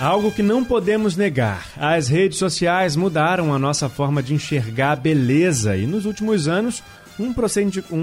Algo 0.00 0.32
que 0.32 0.42
não 0.42 0.64
podemos 0.64 1.14
negar: 1.14 1.66
as 1.76 2.08
redes 2.08 2.38
sociais 2.38 2.96
mudaram 2.96 3.52
a 3.52 3.58
nossa 3.58 3.90
forma 3.90 4.22
de 4.22 4.32
enxergar 4.32 4.92
a 4.92 4.96
beleza 4.96 5.76
e 5.76 5.86
nos 5.86 6.06
últimos 6.06 6.48
anos 6.48 6.82
um 7.20 7.34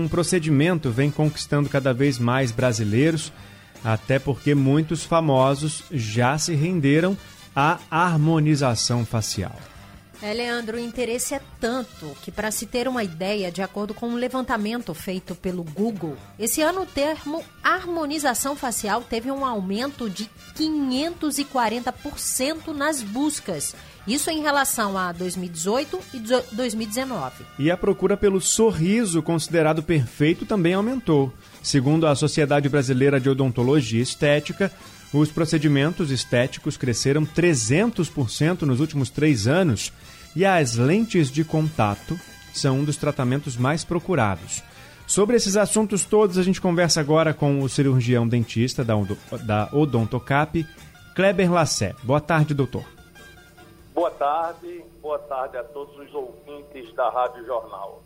procedimento 0.07 0.91
vem 0.91 1.09
conquistando 1.09 1.70
cada 1.70 1.91
vez 1.91 2.20
mais 2.20 2.52
brasileiros 2.52 3.34
até 3.84 4.20
porque 4.20 4.55
muitos 4.55 5.04
famosos 5.04 5.84
já 5.91 6.38
se 6.38 6.55
renderam 6.55 7.18
à 7.55 7.80
harmonização 7.90 9.05
facial. 9.05 9.55
É, 10.22 10.34
Leandro, 10.34 10.77
o 10.77 10.80
interesse 10.80 11.34
é 11.36 11.41
tanto 11.59 12.16
que, 12.22 12.32
para 12.32 12.49
se 12.49 12.66
ter 12.66 12.88
uma 12.88 13.04
ideia, 13.04 13.52
de 13.52 13.62
acordo 13.62 13.94
com 13.94 14.08
um 14.08 14.16
levantamento 14.16 14.94
feito 14.94 15.35
pelo 15.35 15.62
Google, 15.63 16.16
esse 16.40 16.62
ano 16.62 16.84
o 16.84 16.85
termo 16.85 17.44
harmonização 17.62 18.55
facial 18.55 19.02
teve 19.02 19.30
um 19.30 19.46
aumento 19.46 20.10
de 20.10 20.30
540% 20.57 22.73
nas 22.73 23.04
buscas. 23.04 23.76
Isso 24.08 24.30
em 24.30 24.41
relação 24.41 24.98
a 24.98 25.12
2018 25.12 26.00
e 26.13 26.20
2019. 26.52 27.44
E 27.58 27.72
a 27.72 27.77
procura 27.77 28.16
pelo 28.16 28.40
sorriso 28.40 29.22
considerado 29.23 29.82
perfeito 29.82 30.46
também 30.46 30.73
aumentou. 30.76 31.34
Segundo 31.63 32.05
a 32.05 32.16
Sociedade 32.16 32.70
Brasileira 32.70 33.20
de 33.20 33.30
Odontologia 33.30 34.02
Estética, 34.02 34.72
os 35.12 35.32
procedimentos 35.32 36.12
estéticos 36.12 36.77
cresceram 36.77 37.26
300% 37.26 38.62
nos 38.62 38.79
últimos 38.79 39.10
três 39.10 39.48
anos 39.48 39.91
e 40.35 40.46
as 40.46 40.76
lentes 40.76 41.32
de 41.32 41.44
contato 41.44 42.20
são 42.54 42.79
um 42.79 42.84
dos 42.84 42.98
tratamentos 42.98 43.57
mais 43.57 43.84
procurados. 43.84 44.62
Sobre 45.07 45.35
esses 45.35 45.55
assuntos 45.55 46.04
todos, 46.04 46.38
a 46.38 46.44
gente 46.44 46.62
conversa 46.62 46.99
agora 46.99 47.34
com 47.34 47.62
o 47.62 47.70
cirurgião 47.70 48.27
dentista 48.27 48.84
da 48.84 49.70
Odontocap, 49.72 50.66
Kleber 51.16 51.51
Lassé. 51.51 51.94
Boa 52.04 52.20
tarde, 52.20 52.54
doutor. 52.54 52.95
Boa 53.96 54.12
tarde, 54.12 54.84
boa 55.01 55.18
tarde 55.18 55.55
a 55.55 55.63
todos 55.63 55.98
os 55.98 56.13
ouvintes 56.13 56.93
da 56.96 57.10
Rádio 57.10 57.46
Jornal. 57.46 58.04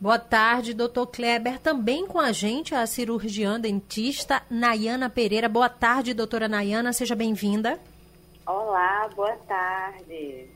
Boa 0.00 0.16
tarde, 0.16 0.72
doutor 0.72 1.08
Kleber. 1.08 1.58
Também 1.58 2.06
com 2.06 2.20
a 2.20 2.30
gente 2.30 2.72
a 2.72 2.86
cirurgiã 2.86 3.58
dentista 3.58 4.42
Nayana 4.48 5.10
Pereira. 5.10 5.48
Boa 5.48 5.68
tarde, 5.68 6.14
doutora 6.14 6.46
Nayana. 6.46 6.92
Seja 6.92 7.16
bem-vinda. 7.16 7.80
Olá, 8.46 9.08
boa 9.16 9.36
tarde. 9.48 10.46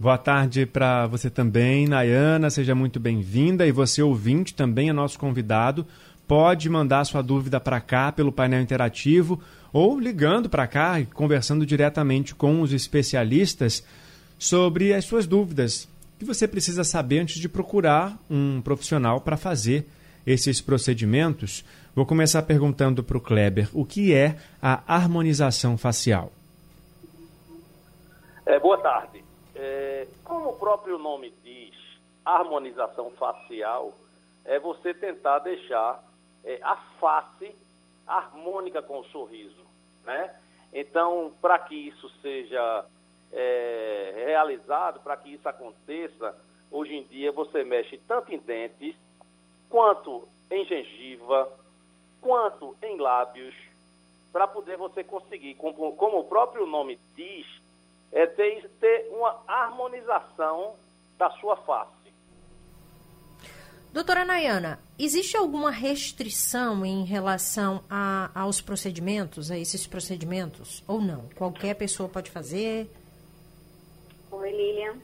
Boa 0.00 0.18
tarde 0.18 0.66
para 0.66 1.06
você 1.06 1.30
também, 1.30 1.86
Nayana. 1.86 2.50
Seja 2.50 2.74
muito 2.74 2.98
bem-vinda. 2.98 3.64
E 3.68 3.70
você, 3.70 4.02
ouvinte, 4.02 4.52
também 4.52 4.88
é 4.88 4.92
nosso 4.92 5.16
convidado. 5.16 5.86
Pode 6.26 6.68
mandar 6.68 7.04
sua 7.04 7.22
dúvida 7.22 7.60
para 7.60 7.80
cá 7.80 8.10
pelo 8.10 8.32
painel 8.32 8.60
interativo 8.60 9.40
ou 9.72 9.98
ligando 9.98 10.48
para 10.48 10.66
cá 10.66 11.00
e 11.00 11.06
conversando 11.06 11.66
diretamente 11.66 12.34
com 12.34 12.60
os 12.60 12.72
especialistas 12.72 13.86
sobre 14.38 14.92
as 14.94 15.04
suas 15.04 15.26
dúvidas 15.26 15.88
que 16.18 16.24
você 16.24 16.48
precisa 16.48 16.82
saber 16.82 17.20
antes 17.20 17.40
de 17.40 17.48
procurar 17.48 18.16
um 18.30 18.60
profissional 18.62 19.20
para 19.20 19.36
fazer 19.36 19.86
esses 20.26 20.60
procedimentos. 20.60 21.64
Vou 21.94 22.06
começar 22.06 22.42
perguntando 22.42 23.02
para 23.02 23.16
o 23.16 23.20
Kleber 23.20 23.68
o 23.72 23.84
que 23.84 24.14
é 24.14 24.36
a 24.60 24.82
harmonização 24.86 25.76
facial. 25.76 26.32
É, 28.44 28.58
boa 28.58 28.78
tarde. 28.78 29.24
É, 29.54 30.06
como 30.24 30.50
o 30.50 30.52
próprio 30.54 30.98
nome 30.98 31.32
diz, 31.42 31.74
harmonização 32.24 33.10
facial 33.12 33.92
é 34.44 34.58
você 34.58 34.94
tentar 34.94 35.40
deixar 35.40 36.02
é, 36.44 36.58
a 36.62 36.76
face 37.00 37.54
harmônica 38.06 38.80
com 38.82 39.00
o 39.00 39.04
sorriso, 39.06 39.64
né? 40.04 40.34
Então, 40.72 41.32
para 41.40 41.58
que 41.58 41.74
isso 41.74 42.08
seja 42.20 42.84
é, 43.32 44.12
realizado 44.26 45.00
para 45.00 45.16
que 45.16 45.34
isso 45.34 45.48
aconteça, 45.48 46.36
hoje 46.70 46.94
em 46.94 47.02
dia 47.04 47.32
você 47.32 47.64
mexe 47.64 47.98
tanto 48.06 48.32
em 48.32 48.38
dentes, 48.38 48.96
quanto 49.68 50.28
em 50.50 50.64
gengiva, 50.64 51.50
quanto 52.20 52.76
em 52.82 52.96
lábios, 52.98 53.54
para 54.32 54.46
poder 54.46 54.76
você 54.76 55.02
conseguir, 55.02 55.54
como, 55.54 55.94
como, 55.96 56.20
o 56.20 56.24
próprio 56.24 56.66
nome 56.66 56.98
diz, 57.14 57.46
é 58.12 58.26
ter, 58.26 58.68
ter 58.80 59.08
uma 59.10 59.42
harmonização 59.46 60.76
da 61.18 61.30
sua 61.32 61.56
face. 61.56 61.95
Doutora 63.96 64.26
Nayana, 64.26 64.78
existe 64.98 65.38
alguma 65.38 65.70
restrição 65.70 66.84
em 66.84 67.02
relação 67.06 67.82
a, 67.88 68.30
aos 68.34 68.60
procedimentos, 68.60 69.50
a 69.50 69.56
esses 69.56 69.86
procedimentos, 69.86 70.84
ou 70.86 71.00
não? 71.00 71.30
Qualquer 71.34 71.72
pessoa 71.76 72.06
pode 72.06 72.30
fazer? 72.30 72.90
Oi, 74.30 74.50
Lilian. 74.50 74.96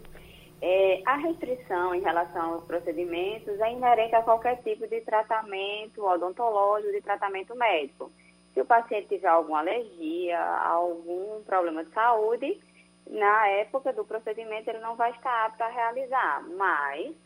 É, 0.60 1.00
a 1.06 1.16
restrição 1.16 1.94
em 1.94 2.02
relação 2.02 2.52
aos 2.52 2.64
procedimentos 2.64 3.58
é 3.60 3.72
inerente 3.72 4.14
a 4.14 4.20
qualquer 4.20 4.62
tipo 4.62 4.86
de 4.86 5.00
tratamento 5.00 6.04
odontológico, 6.04 6.92
de 6.92 7.00
tratamento 7.00 7.56
médico. 7.56 8.12
Se 8.52 8.60
o 8.60 8.66
paciente 8.66 9.08
tiver 9.08 9.28
alguma 9.28 9.60
alergia, 9.60 10.38
algum 10.38 11.42
problema 11.44 11.82
de 11.82 11.91
saúde, 11.92 12.60
na 13.08 13.48
época 13.48 13.91
do 13.94 14.04
procedimento 14.04 14.69
ele 14.69 14.81
não 14.81 14.97
vai 14.97 15.12
estar 15.12 15.47
apto 15.47 15.62
a 15.62 15.69
realizar, 15.69 16.47
mas 16.58 17.16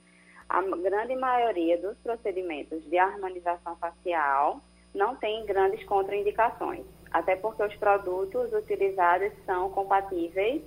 a 0.48 0.62
grande 0.62 1.16
maioria 1.16 1.78
dos 1.78 1.96
procedimentos 2.02 2.82
de 2.88 2.98
harmonização 2.98 3.76
facial 3.76 4.60
não 4.94 5.14
tem 5.16 5.44
grandes 5.44 5.84
contraindicações, 5.84 6.82
até 7.12 7.36
porque 7.36 7.62
os 7.62 7.74
produtos 7.74 8.52
utilizados 8.52 9.32
são 9.44 9.68
compatíveis 9.70 10.62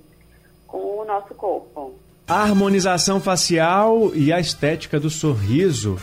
com 0.68 1.00
o 1.00 1.06
nosso 1.06 1.34
corpo. 1.34 1.96
A 2.28 2.44
harmonização 2.44 3.20
facial 3.20 4.14
e 4.14 4.32
a 4.32 4.40
estética 4.40 5.00
do 5.00 5.10
sorriso. 5.10 5.98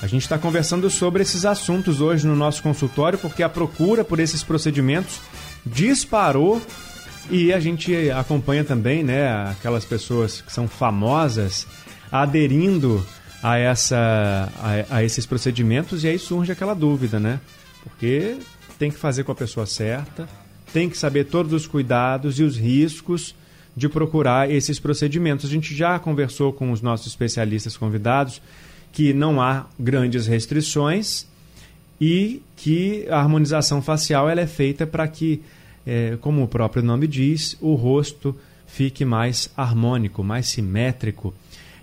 A 0.00 0.06
gente 0.06 0.22
está 0.22 0.38
conversando 0.38 0.88
sobre 0.88 1.22
esses 1.22 1.44
assuntos 1.44 2.00
hoje 2.00 2.26
no 2.26 2.36
nosso 2.36 2.62
consultório, 2.62 3.18
porque 3.18 3.42
a 3.42 3.48
procura 3.48 4.04
por 4.04 4.20
esses 4.20 4.42
procedimentos 4.42 5.20
disparou 5.64 6.62
e 7.30 7.52
a 7.52 7.58
gente 7.58 8.10
acompanha 8.10 8.64
também, 8.64 9.02
né, 9.02 9.28
aquelas 9.50 9.84
pessoas 9.84 10.40
que 10.40 10.52
são 10.52 10.68
famosas 10.68 11.66
aderindo 12.10 13.04
a, 13.46 13.58
essa, 13.58 14.52
a, 14.56 14.96
a 14.96 15.04
esses 15.04 15.24
procedimentos 15.24 16.02
e 16.02 16.08
aí 16.08 16.18
surge 16.18 16.50
aquela 16.50 16.74
dúvida, 16.74 17.20
né? 17.20 17.38
Porque 17.84 18.38
tem 18.76 18.90
que 18.90 18.98
fazer 18.98 19.22
com 19.22 19.30
a 19.30 19.36
pessoa 19.36 19.66
certa, 19.66 20.28
tem 20.72 20.90
que 20.90 20.98
saber 20.98 21.26
todos 21.26 21.52
os 21.52 21.64
cuidados 21.64 22.40
e 22.40 22.42
os 22.42 22.56
riscos 22.56 23.36
de 23.76 23.88
procurar 23.88 24.50
esses 24.50 24.80
procedimentos. 24.80 25.46
A 25.46 25.48
gente 25.48 25.76
já 25.76 25.96
conversou 25.96 26.52
com 26.52 26.72
os 26.72 26.82
nossos 26.82 27.06
especialistas 27.06 27.76
convidados 27.76 28.42
que 28.90 29.12
não 29.12 29.40
há 29.40 29.66
grandes 29.78 30.26
restrições 30.26 31.24
e 32.00 32.42
que 32.56 33.06
a 33.08 33.20
harmonização 33.20 33.80
facial 33.80 34.28
ela 34.28 34.40
é 34.40 34.46
feita 34.48 34.84
para 34.84 35.06
que, 35.06 35.40
é, 35.86 36.18
como 36.20 36.42
o 36.42 36.48
próprio 36.48 36.82
nome 36.82 37.06
diz, 37.06 37.56
o 37.60 37.74
rosto 37.74 38.36
fique 38.66 39.04
mais 39.04 39.48
harmônico, 39.56 40.24
mais 40.24 40.48
simétrico. 40.48 41.32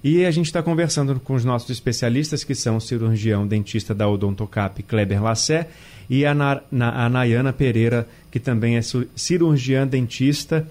E 0.03 0.25
a 0.25 0.31
gente 0.31 0.47
está 0.47 0.61
conversando 0.61 1.17
com 1.19 1.33
os 1.33 1.45
nossos 1.45 1.69
especialistas, 1.69 2.43
que 2.43 2.53
são 2.53 2.75
o 2.75 2.81
cirurgião 2.81 3.47
dentista 3.47 3.95
da 3.95 4.07
Odontocap, 4.07 4.83
Kleber 4.83 5.23
Lassé, 5.23 5.69
e 6.09 6.25
a, 6.25 6.33
Na, 6.33 6.61
a 7.05 7.09
Nayana 7.09 7.53
Pereira, 7.53 8.07
que 8.29 8.39
também 8.39 8.75
é 8.75 8.81
cirurgiã 9.15 9.87
dentista 9.87 10.67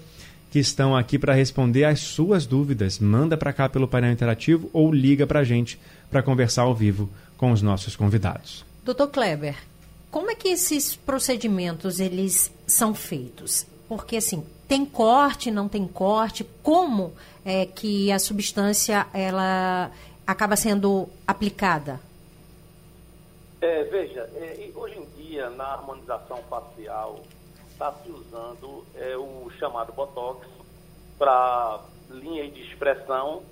que 0.51 0.59
estão 0.59 0.95
aqui 0.95 1.17
para 1.17 1.33
responder 1.33 1.83
as 1.83 1.99
suas 1.99 2.45
dúvidas. 2.45 2.99
Manda 2.99 3.35
para 3.35 3.51
cá 3.51 3.67
pelo 3.67 3.87
painel 3.87 4.11
interativo 4.11 4.69
ou 4.71 4.93
liga 4.93 5.25
para 5.25 5.39
a 5.39 5.43
gente 5.43 5.79
para 6.11 6.21
conversar 6.21 6.61
ao 6.61 6.75
vivo 6.75 7.09
com 7.35 7.51
os 7.51 7.63
nossos 7.63 7.95
convidados. 7.95 8.63
Doutor 8.85 9.07
Kleber, 9.07 9.55
como 10.11 10.29
é 10.29 10.35
que 10.35 10.49
esses 10.49 10.95
procedimentos 10.95 11.99
eles 11.99 12.51
são 12.67 12.93
feitos? 12.93 13.65
Porque 13.89 14.17
assim, 14.17 14.43
tem 14.67 14.85
corte, 14.85 15.49
não 15.49 15.67
tem 15.67 15.87
corte? 15.87 16.45
Como 16.61 17.13
é 17.45 17.65
que 17.65 18.11
a 18.11 18.19
substância 18.19 19.07
ela 19.13 19.91
acaba 20.25 20.55
sendo 20.55 21.09
aplicada? 21.27 21.99
É, 23.61 23.83
veja, 23.83 24.29
é, 24.35 24.69
hoje 24.75 24.99
em 24.99 25.05
dia 25.23 25.49
na 25.49 25.65
harmonização 25.65 26.37
facial 26.49 27.21
está 27.71 27.91
se 28.03 28.09
usando 28.11 28.85
é, 28.95 29.15
o 29.17 29.49
chamado 29.57 29.93
Botox 29.93 30.47
para 31.17 31.81
linhas 32.09 32.53
de 32.53 32.61
expressão, 32.61 33.43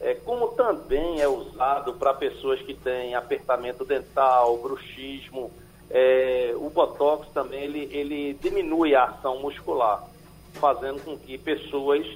é, 0.00 0.14
como 0.14 0.48
também 0.48 1.20
é 1.20 1.28
usado 1.28 1.94
para 1.94 2.14
pessoas 2.14 2.60
que 2.62 2.74
têm 2.74 3.14
apertamento 3.14 3.84
dental, 3.84 4.56
bruxismo, 4.58 5.50
é, 5.90 6.52
o 6.56 6.70
Botox 6.70 7.28
também 7.34 7.64
ele, 7.64 7.88
ele 7.92 8.34
diminui 8.34 8.94
a 8.94 9.04
ação 9.04 9.40
muscular, 9.40 10.08
fazendo 10.54 11.04
com 11.04 11.18
que 11.18 11.36
pessoas 11.36 12.06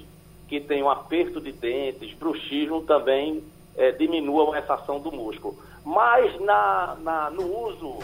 que 0.47 0.59
têm 0.59 0.83
um 0.83 0.89
aperto 0.89 1.41
de 1.41 1.51
dentes, 1.51 2.13
bruxismo, 2.13 2.81
também 2.81 3.43
é, 3.75 3.91
diminuam 3.91 4.55
essa 4.55 4.75
ação 4.75 4.99
do 4.99 5.11
músculo. 5.11 5.57
Mas 5.83 6.39
na, 6.41 6.95
na, 7.01 7.29
no 7.29 7.43
uso 7.67 7.99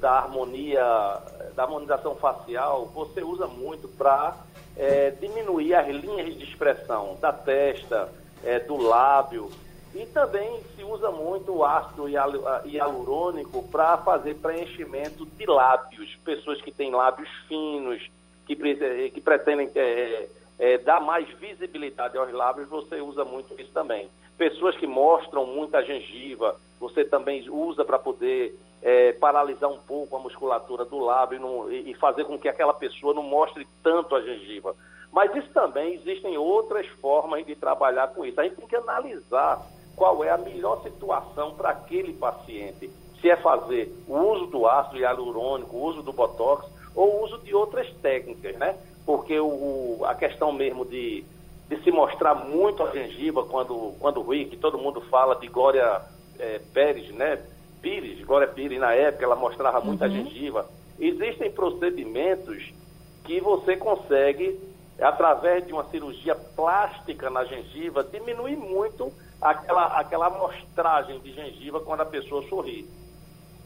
da 0.00 0.12
harmonia, 0.12 0.82
da 1.54 1.64
harmonização 1.64 2.14
facial, 2.16 2.86
você 2.86 3.22
usa 3.22 3.46
muito 3.46 3.88
para 3.88 4.36
é, 4.76 5.10
diminuir 5.10 5.74
as 5.74 5.88
linhas 5.88 6.34
de 6.36 6.44
expressão 6.44 7.16
da 7.20 7.32
testa, 7.32 8.08
é, 8.42 8.58
do 8.60 8.76
lábio, 8.76 9.50
e 9.94 10.06
também 10.06 10.60
se 10.74 10.82
usa 10.82 11.10
muito 11.10 11.52
o 11.52 11.64
ácido 11.64 12.06
hialurônico 12.08 13.62
para 13.68 13.98
fazer 13.98 14.36
preenchimento 14.36 15.26
de 15.26 15.44
lábios. 15.44 16.16
Pessoas 16.24 16.62
que 16.62 16.72
têm 16.72 16.90
lábios 16.90 17.28
finos, 17.46 18.10
que, 18.46 18.56
que 19.10 19.20
pretendem 19.20 19.70
é, 19.74 20.28
é, 20.62 20.78
dar 20.78 21.00
mais 21.00 21.28
visibilidade 21.40 22.16
aos 22.16 22.32
lábios, 22.32 22.68
você 22.68 23.00
usa 23.00 23.24
muito 23.24 23.60
isso 23.60 23.72
também. 23.72 24.08
Pessoas 24.38 24.76
que 24.76 24.86
mostram 24.86 25.44
muita 25.44 25.82
gengiva, 25.82 26.54
você 26.78 27.04
também 27.04 27.50
usa 27.50 27.84
para 27.84 27.98
poder 27.98 28.56
é, 28.80 29.12
paralisar 29.14 29.68
um 29.68 29.78
pouco 29.78 30.14
a 30.14 30.20
musculatura 30.20 30.84
do 30.84 31.00
lábio 31.00 31.36
e, 31.36 31.40
não, 31.40 31.72
e 31.72 31.92
fazer 31.94 32.24
com 32.26 32.38
que 32.38 32.48
aquela 32.48 32.72
pessoa 32.72 33.12
não 33.12 33.24
mostre 33.24 33.66
tanto 33.82 34.14
a 34.14 34.22
gengiva. 34.22 34.76
Mas 35.10 35.34
isso 35.34 35.48
também 35.52 35.94
existem 35.94 36.38
outras 36.38 36.86
formas 36.86 37.44
de 37.44 37.56
trabalhar 37.56 38.14
com 38.14 38.24
isso. 38.24 38.40
A 38.40 38.44
gente 38.44 38.54
tem 38.54 38.68
que 38.68 38.76
analisar 38.76 39.66
qual 39.96 40.22
é 40.22 40.30
a 40.30 40.38
melhor 40.38 40.80
situação 40.84 41.54
para 41.54 41.70
aquele 41.70 42.12
paciente. 42.12 42.88
Se 43.20 43.28
é 43.28 43.36
fazer 43.36 43.92
o 44.06 44.16
uso 44.16 44.46
do 44.46 44.64
ácido 44.68 44.98
hialurônico, 44.98 45.76
o 45.76 45.82
uso 45.82 46.02
do 46.04 46.12
botox 46.12 46.70
ou 46.94 47.16
o 47.16 47.24
uso 47.24 47.38
de 47.38 47.52
outras 47.52 47.92
técnicas, 47.94 48.56
né? 48.58 48.78
Porque 49.04 49.38
o, 49.38 50.00
a 50.04 50.14
questão 50.14 50.52
mesmo 50.52 50.84
de, 50.84 51.24
de 51.68 51.82
se 51.82 51.90
mostrar 51.90 52.34
muito 52.34 52.82
a 52.82 52.90
gengiva 52.90 53.44
quando, 53.44 53.94
quando 53.98 54.20
ruim, 54.20 54.48
que 54.48 54.56
todo 54.56 54.78
mundo 54.78 55.00
fala 55.02 55.34
de 55.36 55.48
Glória 55.48 56.02
é, 56.38 56.60
Pérez, 56.72 57.10
né? 57.14 57.38
Pires, 57.80 58.24
Glória 58.24 58.46
Pires, 58.46 58.78
na 58.78 58.92
época, 58.92 59.24
ela 59.24 59.34
mostrava 59.34 59.80
uhum. 59.80 59.86
muita 59.86 60.08
gengiva. 60.08 60.68
Existem 60.98 61.50
procedimentos 61.50 62.72
que 63.24 63.40
você 63.40 63.76
consegue, 63.76 64.58
através 65.00 65.66
de 65.66 65.72
uma 65.72 65.84
cirurgia 65.84 66.34
plástica 66.34 67.28
na 67.28 67.44
gengiva, 67.44 68.04
diminuir 68.04 68.56
muito 68.56 69.12
aquela, 69.40 69.98
aquela 69.98 70.26
amostragem 70.26 71.18
de 71.18 71.32
gengiva 71.32 71.80
quando 71.80 72.02
a 72.02 72.06
pessoa 72.06 72.46
sorri. 72.48 72.88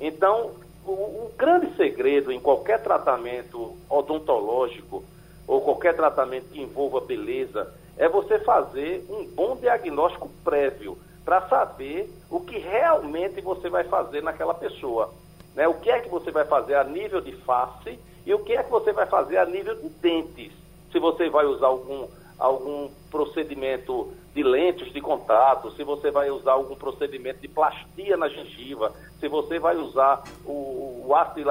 Então, 0.00 0.52
o, 0.84 0.92
o 0.92 1.32
grande 1.36 1.74
segredo 1.76 2.32
em 2.32 2.40
qualquer 2.40 2.82
tratamento 2.82 3.76
odontológico 3.88 5.04
ou 5.46 5.60
qualquer 5.60 5.94
tratamento 5.94 6.48
que 6.50 6.60
envolva 6.60 7.00
beleza 7.00 7.72
é 7.96 8.08
você 8.08 8.38
fazer 8.38 9.04
um 9.08 9.24
bom 9.26 9.56
diagnóstico 9.56 10.28
prévio 10.44 10.98
para 11.24 11.48
saber 11.48 12.10
o 12.30 12.40
que 12.40 12.58
realmente 12.58 13.40
você 13.40 13.68
vai 13.68 13.84
fazer 13.84 14.22
naquela 14.22 14.54
pessoa. 14.54 15.12
Né? 15.54 15.66
O 15.66 15.74
que 15.74 15.90
é 15.90 16.00
que 16.00 16.08
você 16.08 16.30
vai 16.30 16.44
fazer 16.44 16.74
a 16.74 16.84
nível 16.84 17.20
de 17.20 17.32
face 17.32 17.98
e 18.24 18.34
o 18.34 18.40
que 18.40 18.52
é 18.52 18.62
que 18.62 18.70
você 18.70 18.92
vai 18.92 19.06
fazer 19.06 19.38
a 19.38 19.46
nível 19.46 19.74
de 19.74 19.88
dentes. 19.88 20.52
Se 20.92 20.98
você 20.98 21.28
vai 21.30 21.46
usar 21.46 21.66
algum, 21.68 22.06
algum 22.38 22.90
procedimento 23.10 24.12
de 24.34 24.42
lentes 24.42 24.92
de 24.92 25.00
contato, 25.00 25.70
se 25.72 25.82
você 25.82 26.10
vai 26.10 26.30
usar 26.30 26.52
algum 26.52 26.76
procedimento 26.76 27.40
de 27.40 27.48
plastia 27.48 28.16
na 28.16 28.28
gengiva, 28.28 28.92
se 29.18 29.28
você 29.28 29.58
vai 29.58 29.76
usar 29.76 30.22
o, 30.44 31.04
o 31.06 31.14
ácido 31.14 31.50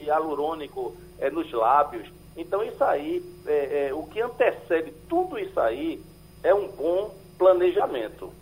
hialurônico 0.00 0.94
é, 1.18 1.30
nos 1.30 1.50
lábios. 1.52 2.06
Então, 2.36 2.62
isso 2.62 2.82
aí, 2.82 3.24
é, 3.46 3.88
é, 3.88 3.94
o 3.94 4.02
que 4.04 4.20
antecede 4.20 4.92
tudo 5.08 5.38
isso 5.38 5.58
aí 5.60 6.02
é 6.42 6.54
um 6.54 6.68
bom 6.68 7.14
planejamento. 7.38 8.32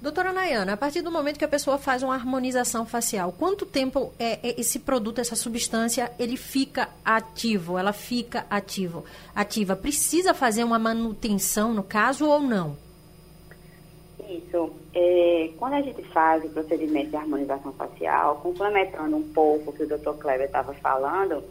Doutora 0.00 0.32
Nayana, 0.32 0.74
a 0.74 0.76
partir 0.76 1.02
do 1.02 1.10
momento 1.10 1.38
que 1.38 1.44
a 1.44 1.48
pessoa 1.48 1.76
faz 1.76 2.04
uma 2.04 2.14
harmonização 2.14 2.86
facial, 2.86 3.34
quanto 3.36 3.66
tempo 3.66 4.12
é, 4.16 4.48
é, 4.48 4.60
esse 4.60 4.78
produto, 4.78 5.20
essa 5.20 5.34
substância, 5.34 6.12
ele 6.20 6.36
fica 6.36 6.88
ativo, 7.04 7.76
ela 7.76 7.92
fica 7.92 8.46
ativo, 8.48 9.04
ativa? 9.34 9.74
Precisa 9.74 10.32
fazer 10.32 10.62
uma 10.62 10.78
manutenção 10.78 11.74
no 11.74 11.82
caso 11.82 12.28
ou 12.28 12.40
não? 12.40 12.76
Isso. 14.28 14.70
É, 14.94 15.50
quando 15.58 15.72
a 15.72 15.80
gente 15.80 16.02
faz 16.04 16.44
o 16.44 16.48
procedimento 16.50 17.10
de 17.10 17.16
harmonização 17.16 17.72
facial, 17.72 18.36
complementando 18.36 19.16
um 19.16 19.28
pouco 19.32 19.70
o 19.70 19.72
que 19.72 19.82
o 19.82 19.88
Dr. 19.88 20.12
Kleber 20.20 20.46
estava 20.46 20.74
falando, 20.74 21.42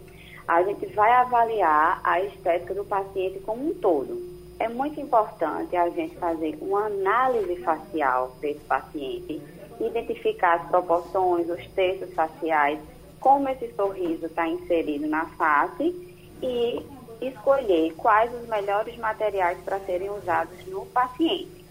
a 0.47 0.63
gente 0.63 0.85
vai 0.87 1.11
avaliar 1.11 1.99
a 2.03 2.21
estética 2.21 2.73
do 2.73 2.85
paciente 2.85 3.39
como 3.39 3.69
um 3.69 3.73
todo 3.73 4.37
é 4.59 4.67
muito 4.67 4.99
importante 4.99 5.75
a 5.75 5.89
gente 5.89 6.15
fazer 6.15 6.57
uma 6.61 6.85
análise 6.85 7.57
facial 7.57 8.35
desse 8.41 8.59
paciente, 8.61 9.41
identificar 9.79 10.55
as 10.55 10.67
proporções, 10.67 11.49
os 11.49 11.65
textos 11.67 12.13
faciais, 12.13 12.79
como 13.19 13.47
esse 13.49 13.71
sorriso 13.73 14.25
está 14.25 14.47
inserido 14.47 15.07
na 15.07 15.25
face 15.25 15.95
e 16.41 16.83
escolher 17.21 17.93
quais 17.95 18.33
os 18.33 18.47
melhores 18.47 18.97
materiais 18.97 19.57
para 19.63 19.79
serem 19.81 20.09
usados 20.09 20.65
no 20.67 20.85
paciente. 20.87 21.65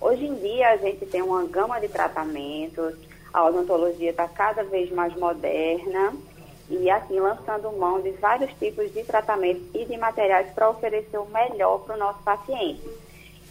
Hoje 0.00 0.26
em 0.26 0.34
dia 0.36 0.70
a 0.70 0.76
gente 0.76 1.06
tem 1.06 1.22
uma 1.22 1.44
gama 1.44 1.80
de 1.80 1.88
tratamentos, 1.88 2.94
a 3.32 3.44
odontologia 3.44 4.10
está 4.10 4.28
cada 4.28 4.62
vez 4.62 4.90
mais 4.92 5.14
moderna 5.16 6.14
e 6.70 6.90
assim 6.90 7.18
lançando 7.18 7.72
mão 7.72 8.00
de 8.00 8.10
vários 8.12 8.52
tipos 8.58 8.92
de 8.92 9.02
tratamentos 9.04 9.62
e 9.74 9.84
de 9.84 9.96
materiais 9.96 10.48
para 10.54 10.68
oferecer 10.68 11.18
o 11.18 11.26
melhor 11.26 11.78
para 11.80 11.94
o 11.94 11.98
nosso 11.98 12.22
paciente. 12.22 12.82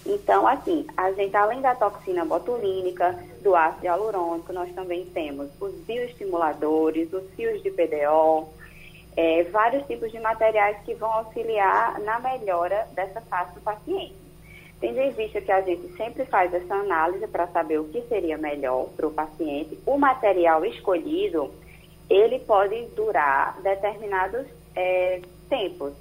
Então, 0.05 0.47
assim, 0.47 0.85
a 0.95 1.11
gente, 1.11 1.35
além 1.35 1.59
da 1.59 1.75
toxina 1.75 2.23
botulínica, 2.23 3.17
do 3.41 3.55
ácido 3.55 3.85
hialurônico, 3.85 4.53
nós 4.53 4.73
também 4.73 5.05
temos 5.07 5.49
os 5.59 5.73
bioestimuladores, 5.81 7.11
os 7.11 7.29
fios 7.31 7.61
de 7.61 7.69
PDO, 7.71 8.47
é, 9.17 9.43
vários 9.45 9.85
tipos 9.85 10.11
de 10.11 10.19
materiais 10.19 10.77
que 10.85 10.93
vão 10.93 11.11
auxiliar 11.11 11.99
na 12.01 12.19
melhora 12.19 12.87
dessa 12.93 13.19
face 13.21 13.55
do 13.55 13.61
paciente. 13.61 14.15
Tendo 14.79 14.99
em 14.99 15.11
vista 15.11 15.41
que 15.41 15.51
a 15.51 15.61
gente 15.61 15.91
sempre 15.97 16.23
faz 16.25 16.53
essa 16.53 16.75
análise 16.75 17.27
para 17.27 17.47
saber 17.47 17.79
o 17.79 17.85
que 17.85 18.01
seria 18.03 18.37
melhor 18.37 18.85
para 18.95 19.07
o 19.07 19.11
paciente, 19.11 19.77
o 19.85 19.97
material 19.97 20.63
escolhido 20.63 21.51
ele 22.09 22.39
pode 22.39 22.85
durar 22.95 23.59
determinados 23.61 24.45
é, 24.75 25.21
tempos. 25.49 25.93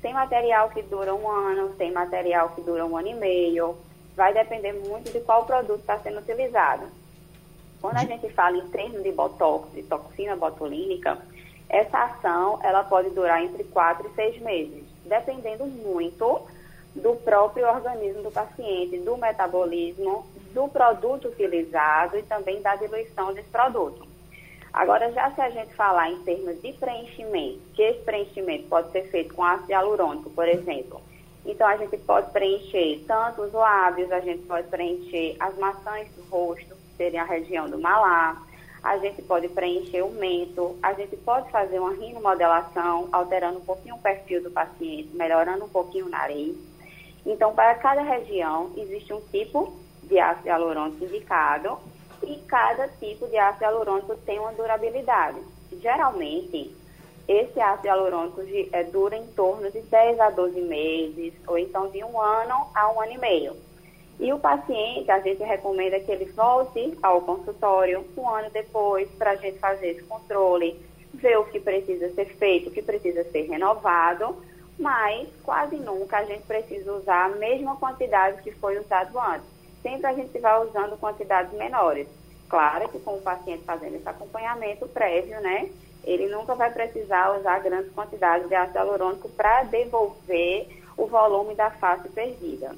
Tem 0.00 0.14
material 0.14 0.70
que 0.70 0.82
dura 0.82 1.14
um 1.14 1.28
ano, 1.28 1.70
tem 1.70 1.90
material 1.90 2.50
que 2.50 2.60
dura 2.60 2.86
um 2.86 2.96
ano 2.96 3.08
e 3.08 3.14
meio, 3.14 3.76
vai 4.14 4.32
depender 4.32 4.72
muito 4.72 5.10
de 5.10 5.20
qual 5.20 5.44
produto 5.44 5.80
está 5.80 5.98
sendo 5.98 6.20
utilizado. 6.20 6.86
Quando 7.80 7.96
a 7.96 8.04
gente 8.04 8.28
fala 8.30 8.56
em 8.56 8.68
termos 8.68 9.02
de 9.02 9.12
botox, 9.12 9.72
de 9.72 9.82
toxina 9.82 10.34
botulínica, 10.36 11.18
essa 11.68 12.04
ação 12.04 12.58
ela 12.62 12.82
pode 12.82 13.10
durar 13.10 13.42
entre 13.42 13.62
4 13.64 14.08
e 14.08 14.14
6 14.14 14.42
meses, 14.42 14.84
dependendo 15.04 15.66
muito 15.66 16.42
do 16.94 17.14
próprio 17.16 17.68
organismo 17.68 18.22
do 18.22 18.30
paciente, 18.30 18.98
do 18.98 19.16
metabolismo, 19.16 20.26
do 20.52 20.66
produto 20.68 21.28
utilizado 21.28 22.18
e 22.18 22.22
também 22.22 22.60
da 22.62 22.74
diluição 22.74 23.32
desse 23.32 23.48
produto. 23.50 24.07
Agora, 24.72 25.10
já 25.12 25.30
se 25.32 25.40
a 25.40 25.50
gente 25.50 25.74
falar 25.74 26.10
em 26.10 26.22
termos 26.22 26.60
de 26.60 26.72
preenchimento, 26.74 27.60
que 27.74 27.82
esse 27.82 28.00
preenchimento 28.00 28.68
pode 28.68 28.90
ser 28.92 29.08
feito 29.10 29.34
com 29.34 29.42
ácido 29.42 29.70
hialurônico, 29.70 30.30
por 30.30 30.46
exemplo, 30.46 31.00
então 31.44 31.66
a 31.66 31.76
gente 31.76 31.96
pode 31.98 32.30
preencher 32.30 33.02
tanto 33.06 33.42
os 33.42 33.52
lábios, 33.52 34.12
a 34.12 34.20
gente 34.20 34.42
pode 34.42 34.68
preencher 34.68 35.36
as 35.40 35.56
maçãs 35.56 36.08
do 36.10 36.22
rosto, 36.30 36.74
que 36.74 36.96
seria 36.96 37.22
a 37.22 37.24
região 37.24 37.68
do 37.68 37.78
malar, 37.78 38.46
a 38.82 38.98
gente 38.98 39.22
pode 39.22 39.48
preencher 39.48 40.02
o 40.02 40.10
mento, 40.10 40.78
a 40.82 40.92
gente 40.92 41.16
pode 41.16 41.50
fazer 41.50 41.78
uma 41.78 41.94
rinomodelação, 41.94 43.08
alterando 43.10 43.58
um 43.58 43.64
pouquinho 43.64 43.96
o 43.96 44.00
perfil 44.00 44.42
do 44.42 44.50
paciente, 44.50 45.08
melhorando 45.14 45.64
um 45.64 45.68
pouquinho 45.68 46.06
o 46.06 46.10
nariz. 46.10 46.56
Então, 47.26 47.54
para 47.54 47.74
cada 47.74 48.02
região, 48.02 48.70
existe 48.76 49.12
um 49.12 49.20
tipo 49.20 49.76
de 50.02 50.18
ácido 50.18 50.48
hialurônico 50.48 51.04
indicado 51.04 51.78
e 52.22 52.36
cada 52.46 52.88
tipo 52.88 53.26
de 53.28 53.36
ácido 53.36 53.64
hialurônico 53.64 54.16
tem 54.18 54.38
uma 54.38 54.52
durabilidade. 54.52 55.40
Geralmente, 55.80 56.74
esse 57.26 57.60
ácido 57.60 57.86
hialurônico 57.86 58.42
é, 58.72 58.84
dura 58.84 59.16
em 59.16 59.26
torno 59.28 59.70
de 59.70 59.80
10 59.82 60.20
a 60.20 60.30
12 60.30 60.60
meses, 60.62 61.34
ou 61.46 61.58
então 61.58 61.88
de 61.90 62.02
um 62.02 62.20
ano 62.20 62.66
a 62.74 62.90
um 62.92 63.00
ano 63.00 63.12
e 63.12 63.18
meio. 63.18 63.56
E 64.18 64.32
o 64.32 64.38
paciente, 64.38 65.10
a 65.10 65.20
gente 65.20 65.42
recomenda 65.44 66.00
que 66.00 66.10
ele 66.10 66.24
volte 66.26 66.98
ao 67.02 67.20
consultório 67.20 68.04
um 68.16 68.28
ano 68.28 68.50
depois 68.50 69.08
para 69.12 69.32
a 69.32 69.36
gente 69.36 69.58
fazer 69.58 69.90
esse 69.90 70.02
controle, 70.02 70.80
ver 71.14 71.38
o 71.38 71.44
que 71.44 71.60
precisa 71.60 72.10
ser 72.14 72.26
feito, 72.36 72.68
o 72.68 72.72
que 72.72 72.82
precisa 72.82 73.22
ser 73.24 73.42
renovado, 73.42 74.36
mas 74.78 75.28
quase 75.44 75.76
nunca 75.76 76.18
a 76.18 76.24
gente 76.24 76.42
precisa 76.42 76.92
usar 76.92 77.26
a 77.26 77.36
mesma 77.36 77.76
quantidade 77.76 78.42
que 78.42 78.50
foi 78.52 78.78
usado 78.78 79.18
antes 79.18 79.57
sempre 79.82 80.06
a 80.06 80.12
gente 80.12 80.38
vai 80.38 80.66
usando 80.66 80.98
quantidades 80.98 81.52
menores. 81.56 82.06
Claro 82.48 82.88
que 82.88 82.98
com 82.98 83.16
o 83.16 83.20
paciente 83.20 83.64
fazendo 83.64 83.96
esse 83.96 84.08
acompanhamento 84.08 84.86
prévio, 84.88 85.40
né? 85.40 85.68
Ele 86.04 86.28
nunca 86.28 86.54
vai 86.54 86.72
precisar 86.72 87.38
usar 87.38 87.58
grandes 87.60 87.92
quantidades 87.92 88.48
de 88.48 88.54
ácido 88.54 88.78
hialurônico 88.78 89.28
para 89.30 89.64
devolver 89.64 90.68
o 90.96 91.06
volume 91.06 91.54
da 91.54 91.70
face 91.70 92.08
perdida. 92.08 92.74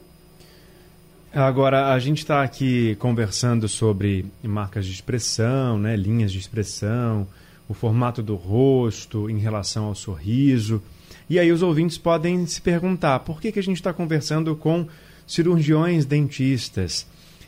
Agora, 1.33 1.93
a 1.93 1.99
gente 2.01 2.19
está 2.19 2.43
aqui 2.43 2.97
conversando 2.97 3.69
sobre 3.69 4.27
marcas 4.43 4.85
de 4.85 4.93
expressão, 4.93 5.79
né, 5.79 5.95
linhas 5.95 6.33
de 6.33 6.41
expressão, 6.41 7.25
o 7.69 7.75
formato 7.75 8.21
do 8.21 8.35
rosto 8.35 9.31
em 9.31 9.39
relação 9.39 9.85
ao 9.85 9.95
sorriso. 9.95 10.83
E 11.29 11.39
aí 11.39 11.53
os 11.53 11.63
ouvintes 11.63 11.97
podem 11.97 12.45
se 12.47 12.61
perguntar 12.61 13.21
por 13.21 13.41
que, 13.41 13.53
que 13.53 13.61
a 13.61 13.63
gente 13.63 13.77
está 13.77 13.93
conversando 13.93 14.57
com 14.57 14.89
cirurgiões 15.31 16.05
dentistas? 16.05 17.07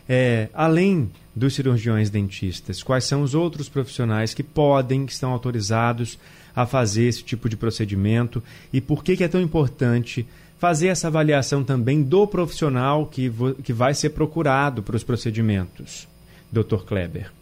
É, 0.09 0.49
além 0.53 1.11
dos 1.35 1.55
cirurgiões 1.55 2.11
dentistas, 2.11 2.83
quais 2.83 3.05
são 3.05 3.23
os 3.23 3.35
outros 3.35 3.69
profissionais 3.69 4.35
que 4.35 4.43
podem, 4.43 5.07
que 5.07 5.13
estão 5.13 5.33
autorizados 5.33 6.19
a 6.55 6.67
fazer 6.67 7.05
esse 7.05 7.25
tipo 7.25 7.49
de 7.49 7.57
procedimento 7.57 8.43
e 8.73 8.81
por 8.81 9.03
que, 9.03 9.17
que 9.17 9.25
é 9.25 9.29
tão 9.29 9.41
importante 9.41 10.27
fazer 10.59 10.89
essa 10.89 11.09
avaliação 11.09 11.65
também 11.65 12.03
do 12.03 12.27
profissional 12.27 13.07
que, 13.07 13.33
que 13.65 13.73
vai 13.73 13.95
ser 13.95 14.11
procurado 14.11 14.83
para 14.83 14.95
os 14.95 15.03
procedimentos, 15.03 16.07
Dr. 16.53 16.85
Kleber? 16.87 17.33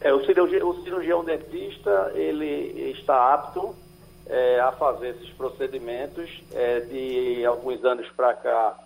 É, 0.00 0.12
o, 0.12 0.24
cirurgião, 0.24 0.68
o 0.68 0.82
cirurgião 0.82 1.24
dentista 1.24 2.12
ele 2.14 2.90
está 2.90 3.34
apto 3.34 3.74
é, 4.26 4.60
a 4.60 4.72
fazer 4.72 5.10
esses 5.10 5.30
procedimentos. 5.30 6.42
É, 6.52 6.80
de 6.80 7.44
alguns 7.44 7.84
anos 7.84 8.08
para 8.10 8.34
cá, 8.34 8.78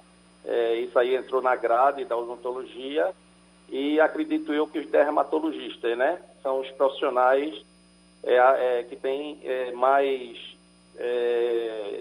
é, 0.44 0.74
isso 0.76 0.98
aí 0.98 1.14
entrou 1.14 1.42
na 1.42 1.54
grade 1.56 2.04
da 2.04 2.16
odontologia 2.16 3.12
e 3.68 4.00
acredito 4.00 4.52
eu 4.52 4.66
que 4.66 4.78
os 4.78 4.86
dermatologistas, 4.90 5.96
né, 5.96 6.18
são 6.42 6.60
os 6.60 6.70
profissionais 6.70 7.54
é, 8.22 8.34
é, 8.34 8.82
que 8.84 8.96
têm 8.96 9.40
é, 9.44 9.72
mais 9.72 10.36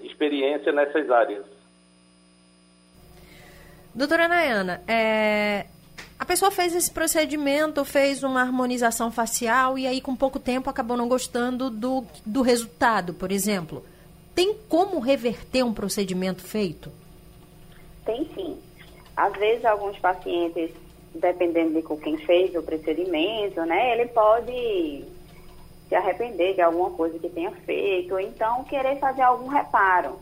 experiência 0.01 0.72
nessas 0.72 1.12
áreas. 1.12 1.46
Doutora 3.94 4.27
Nayana, 4.27 4.82
é, 4.88 5.67
pessoa 6.28 6.52
fez 6.52 6.76
esse 6.76 6.92
procedimento, 6.92 7.86
fez 7.86 8.22
uma 8.22 8.42
harmonização 8.42 9.10
facial 9.10 9.80
e 9.80 9.88
aí 9.88 10.02
com 10.02 10.16
pouco 10.16 10.38
tempo 10.38 10.70
acabou 10.70 10.98
não 10.98 11.08
gostando 11.08 11.70
do, 11.70 12.04
do 12.26 12.42
resultado, 12.42 13.14
por 13.14 13.32
exemplo. 13.32 13.84
Tem 14.36 14.54
como 14.68 15.00
reverter 15.00 15.64
um 15.64 15.74
procedimento 15.74 16.44
feito? 16.44 16.92
Tem 18.06 18.30
sim. 18.36 18.58
Às 19.16 19.34
vezes 19.38 19.66
alguns 19.66 19.98
pacientes, 20.00 20.72
dependendo 21.16 21.74
de 21.74 21.82
com 21.82 21.98
quem 21.98 22.18
fez 22.18 22.54
o 22.56 22.62
procedimento, 22.62 23.62
né, 23.62 23.94
ele 23.94 24.10
pode 24.10 25.06
se 25.88 25.96
arrepender 25.96 26.56
de 26.56 26.62
alguma 26.62 26.92
coisa 26.92 27.18
que 27.18 27.30
tenha 27.30 27.52
feito, 27.52 28.14
ou 28.14 28.20
então 28.20 28.66
querer 28.66 29.00
fazer 29.00 29.22
algum 29.22 29.48
reparo. 29.48 30.20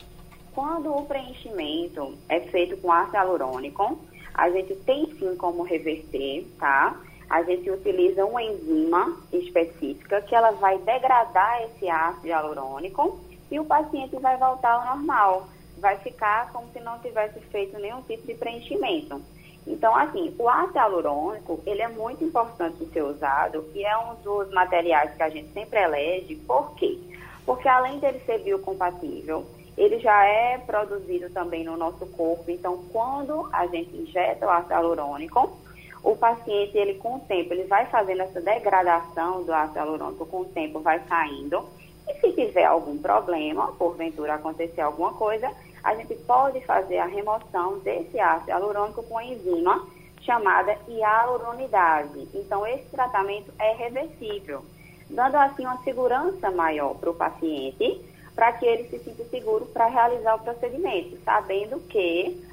Quando 0.53 0.95
o 0.95 1.03
preenchimento 1.03 2.13
é 2.29 2.39
feito 2.39 2.77
com 2.77 2.91
ácido 2.91 3.17
hialurônico, 3.17 3.99
a 4.35 4.49
gente 4.49 4.75
tem 4.75 5.05
sim 5.17 5.35
como 5.37 5.63
reverter, 5.63 6.45
tá? 6.59 6.99
A 7.29 7.41
gente 7.43 7.71
utiliza 7.71 8.25
uma 8.25 8.43
enzima 8.43 9.17
específica 9.31 10.21
que 10.21 10.35
ela 10.35 10.51
vai 10.51 10.77
degradar 10.79 11.63
esse 11.63 11.89
ácido 11.89 12.27
hialurônico 12.27 13.19
e 13.49 13.59
o 13.59 13.65
paciente 13.65 14.15
vai 14.17 14.37
voltar 14.37 14.73
ao 14.73 14.97
normal. 14.97 15.47
Vai 15.77 15.97
ficar 15.97 16.51
como 16.51 16.69
se 16.71 16.79
não 16.81 16.99
tivesse 16.99 17.39
feito 17.51 17.79
nenhum 17.79 18.01
tipo 18.01 18.27
de 18.27 18.35
preenchimento. 18.35 19.21
Então, 19.65 19.95
assim, 19.95 20.35
o 20.37 20.49
ácido 20.49 20.77
hialurônico, 20.77 21.59
ele 21.65 21.81
é 21.81 21.87
muito 21.87 22.23
importante 22.23 22.77
de 22.77 22.91
ser 22.91 23.03
usado 23.03 23.65
e 23.73 23.83
é 23.83 23.97
um 23.97 24.15
dos 24.15 24.53
materiais 24.53 25.15
que 25.15 25.23
a 25.23 25.29
gente 25.29 25.51
sempre 25.53 25.79
elege. 25.79 26.35
Por 26.35 26.75
quê? 26.75 26.99
Porque 27.45 27.67
além 27.67 27.99
dele 27.99 28.19
ser 28.25 28.39
biocompatível, 28.39 29.45
ele 29.77 29.99
já 29.99 30.23
é 30.25 30.57
produzido 30.57 31.29
também 31.29 31.63
no 31.63 31.75
nosso 31.75 32.05
corpo. 32.07 32.49
Então, 32.49 32.83
quando 32.91 33.49
a 33.51 33.67
gente 33.67 33.95
injeta 33.95 34.45
o 34.45 34.49
ácido 34.49 34.73
hialurônico, 34.73 35.57
o 36.03 36.15
paciente, 36.15 36.77
ele 36.77 36.95
com 36.95 37.15
o 37.15 37.19
tempo, 37.19 37.53
ele 37.53 37.63
vai 37.63 37.85
fazendo 37.87 38.21
essa 38.21 38.39
degradação 38.39 39.43
do 39.43 39.53
ácido 39.53 39.79
hialurônico, 39.79 40.25
com 40.27 40.41
o 40.41 40.45
tempo 40.45 40.79
vai 40.79 41.01
saindo. 41.07 41.65
E 42.07 42.13
se 42.19 42.31
tiver 42.33 42.65
algum 42.65 42.97
problema, 42.97 43.73
porventura 43.73 44.35
acontecer 44.35 44.81
alguma 44.81 45.13
coisa, 45.13 45.51
a 45.83 45.95
gente 45.95 46.15
pode 46.15 46.61
fazer 46.61 46.99
a 46.99 47.05
remoção 47.05 47.79
desse 47.79 48.19
ácido 48.19 48.51
hialurônico 48.51 49.03
com 49.03 49.19
enzima 49.19 49.85
chamada 50.21 50.77
hialuronidase. 50.87 52.27
Então, 52.33 52.65
esse 52.65 52.85
tratamento 52.85 53.51
é 53.59 53.73
reversível, 53.73 54.63
dando 55.09 55.35
assim 55.35 55.65
uma 55.65 55.83
segurança 55.83 56.49
maior 56.51 56.95
para 56.95 57.09
o 57.09 57.15
paciente, 57.15 58.01
para 58.35 58.51
que 58.53 58.65
ele 58.65 58.89
se 58.89 58.99
sinta 58.99 59.23
seguro 59.25 59.65
para 59.67 59.87
realizar 59.87 60.35
o 60.35 60.39
procedimento, 60.39 61.17
sabendo 61.23 61.79
que, 61.87 62.43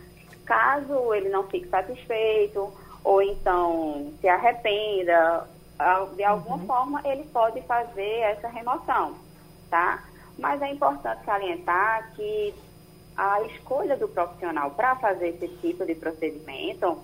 caso 0.46 1.12
ele 1.12 1.28
não 1.28 1.44
fique 1.48 1.68
satisfeito 1.68 2.72
ou 3.02 3.20
então 3.20 4.12
se 4.20 4.28
arrependa, 4.28 5.48
de 6.14 6.22
alguma 6.22 6.56
uhum. 6.56 6.66
forma 6.66 7.02
ele 7.04 7.24
pode 7.24 7.60
fazer 7.62 8.20
essa 8.20 8.48
remoção, 8.48 9.16
tá? 9.68 10.04
Mas 10.38 10.62
é 10.62 10.70
importante 10.70 11.24
salientar 11.24 12.12
que 12.14 12.54
a 13.16 13.42
escolha 13.42 13.96
do 13.96 14.08
profissional 14.08 14.70
para 14.70 14.96
fazer 14.96 15.28
esse 15.30 15.48
tipo 15.56 15.84
de 15.84 15.94
procedimento, 15.94 16.98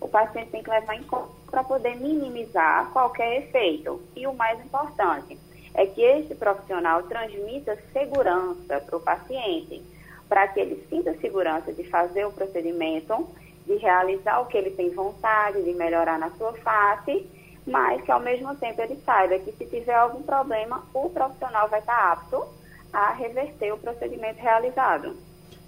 o 0.00 0.08
paciente 0.08 0.50
tem 0.50 0.62
que 0.62 0.70
levar 0.70 0.94
em 0.94 1.04
conta 1.04 1.32
para 1.50 1.64
poder 1.64 1.96
minimizar 1.96 2.90
qualquer 2.90 3.38
efeito. 3.38 4.02
E 4.16 4.26
o 4.26 4.34
mais 4.34 4.58
importante 4.60 5.38
é 5.74 5.86
que 5.86 6.00
esse 6.00 6.34
profissional 6.34 7.02
transmita 7.02 7.76
segurança 7.92 8.80
para 8.80 8.96
o 8.96 9.00
paciente, 9.00 9.82
para 10.28 10.46
que 10.48 10.60
ele 10.60 10.84
sinta 10.88 11.12
segurança 11.18 11.72
de 11.72 11.84
fazer 11.84 12.24
o 12.24 12.32
procedimento, 12.32 13.28
de 13.66 13.76
realizar 13.76 14.40
o 14.40 14.46
que 14.46 14.56
ele 14.56 14.70
tem 14.70 14.90
vontade, 14.90 15.62
de 15.62 15.72
melhorar 15.74 16.18
na 16.18 16.30
sua 16.30 16.52
face, 16.54 17.26
mas 17.66 18.02
que 18.02 18.10
ao 18.10 18.20
mesmo 18.20 18.54
tempo 18.56 18.80
ele 18.80 18.98
saiba 19.04 19.38
que 19.38 19.52
se 19.52 19.66
tiver 19.66 19.94
algum 19.94 20.22
problema, 20.22 20.84
o 20.94 21.08
profissional 21.08 21.68
vai 21.68 21.80
estar 21.80 22.12
apto 22.12 22.44
a 22.92 23.12
reverter 23.12 23.72
o 23.72 23.78
procedimento 23.78 24.40
realizado. 24.40 25.16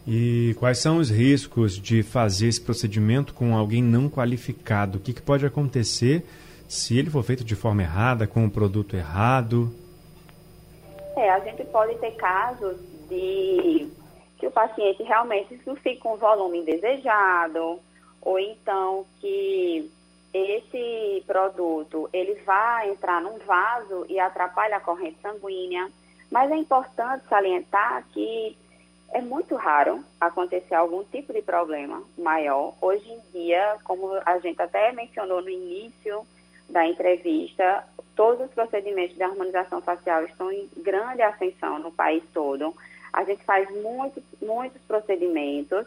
E 0.06 0.54
quais 0.60 0.78
são 0.78 0.98
os 0.98 1.10
riscos 1.10 1.76
de 1.76 2.02
fazer 2.02 2.46
esse 2.46 2.60
procedimento 2.60 3.34
com 3.34 3.56
alguém 3.56 3.82
não 3.82 4.08
qualificado? 4.08 4.98
O 4.98 5.00
que, 5.00 5.12
que 5.12 5.22
pode 5.22 5.44
acontecer 5.44 6.24
se 6.68 6.96
ele 6.96 7.10
for 7.10 7.24
feito 7.24 7.42
de 7.42 7.56
forma 7.56 7.82
errada, 7.82 8.26
com 8.26 8.44
o 8.44 8.50
produto 8.50 8.94
errado? 8.94 9.74
É, 11.16 11.30
a 11.30 11.40
gente 11.40 11.64
pode 11.64 11.96
ter 11.96 12.12
casos 12.12 12.76
de 13.08 13.90
que 14.38 14.46
o 14.46 14.50
paciente 14.50 15.02
realmente 15.02 15.58
não 15.66 15.74
fica 15.74 16.02
com 16.02 16.16
volume 16.16 16.58
indesejado, 16.58 17.80
ou 18.20 18.38
então 18.38 19.06
que 19.18 19.90
esse 20.34 21.24
produto 21.26 22.10
ele 22.12 22.34
vai 22.44 22.90
entrar 22.90 23.22
num 23.22 23.38
vaso 23.38 24.04
e 24.10 24.20
atrapalha 24.20 24.76
a 24.76 24.80
corrente 24.80 25.18
sanguínea. 25.22 25.90
Mas 26.30 26.50
é 26.50 26.56
importante 26.56 27.26
salientar 27.28 28.04
que 28.12 28.58
é 29.12 29.22
muito 29.22 29.54
raro 29.54 30.04
acontecer 30.20 30.74
algum 30.74 31.02
tipo 31.04 31.32
de 31.32 31.40
problema 31.40 32.02
maior. 32.18 32.74
Hoje 32.82 33.10
em 33.10 33.20
dia, 33.32 33.78
como 33.84 34.12
a 34.26 34.38
gente 34.40 34.60
até 34.60 34.92
mencionou 34.92 35.40
no 35.40 35.48
início 35.48 36.26
da 36.68 36.86
entrevista, 36.86 37.84
todos 38.16 38.46
os 38.46 38.52
procedimentos 38.52 39.14
de 39.14 39.22
harmonização 39.22 39.80
facial 39.82 40.24
estão 40.24 40.50
em 40.50 40.68
grande 40.78 41.22
ascensão 41.22 41.78
no 41.78 41.92
país 41.92 42.24
todo. 42.32 42.74
A 43.12 43.22
gente 43.22 43.44
faz 43.44 43.70
muitos, 43.70 44.22
muitos 44.40 44.80
procedimentos, 44.82 45.86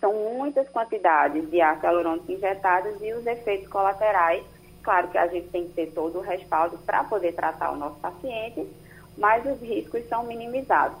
são 0.00 0.12
muitas 0.12 0.68
quantidades 0.70 1.48
de 1.50 1.60
ácido 1.60 1.86
hialurônico 1.86 2.32
injetados 2.32 3.00
e 3.02 3.12
os 3.12 3.26
efeitos 3.26 3.68
colaterais. 3.68 4.42
Claro 4.82 5.08
que 5.08 5.18
a 5.18 5.26
gente 5.26 5.48
tem 5.48 5.68
que 5.68 5.74
ter 5.74 5.92
todo 5.92 6.18
o 6.18 6.22
respaldo 6.22 6.78
para 6.78 7.04
poder 7.04 7.34
tratar 7.34 7.72
o 7.72 7.76
nosso 7.76 7.98
paciente, 8.00 8.66
mas 9.18 9.44
os 9.44 9.60
riscos 9.60 10.06
são 10.08 10.24
minimizados. 10.24 10.98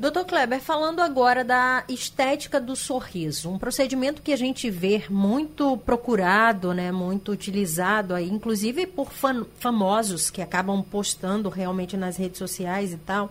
Doutor 0.00 0.24
Kleber, 0.24 0.62
falando 0.62 1.00
agora 1.00 1.44
da 1.44 1.84
estética 1.86 2.58
do 2.58 2.74
sorriso, 2.74 3.50
um 3.50 3.58
procedimento 3.58 4.22
que 4.22 4.32
a 4.32 4.36
gente 4.36 4.70
vê 4.70 5.04
muito 5.10 5.76
procurado, 5.76 6.72
né, 6.72 6.90
muito 6.90 7.30
utilizado 7.30 8.14
aí, 8.14 8.26
inclusive 8.26 8.86
por 8.86 9.10
famosos 9.58 10.30
que 10.30 10.40
acabam 10.40 10.82
postando 10.82 11.50
realmente 11.50 11.98
nas 11.98 12.16
redes 12.16 12.38
sociais 12.38 12.94
e 12.94 12.96
tal, 12.96 13.30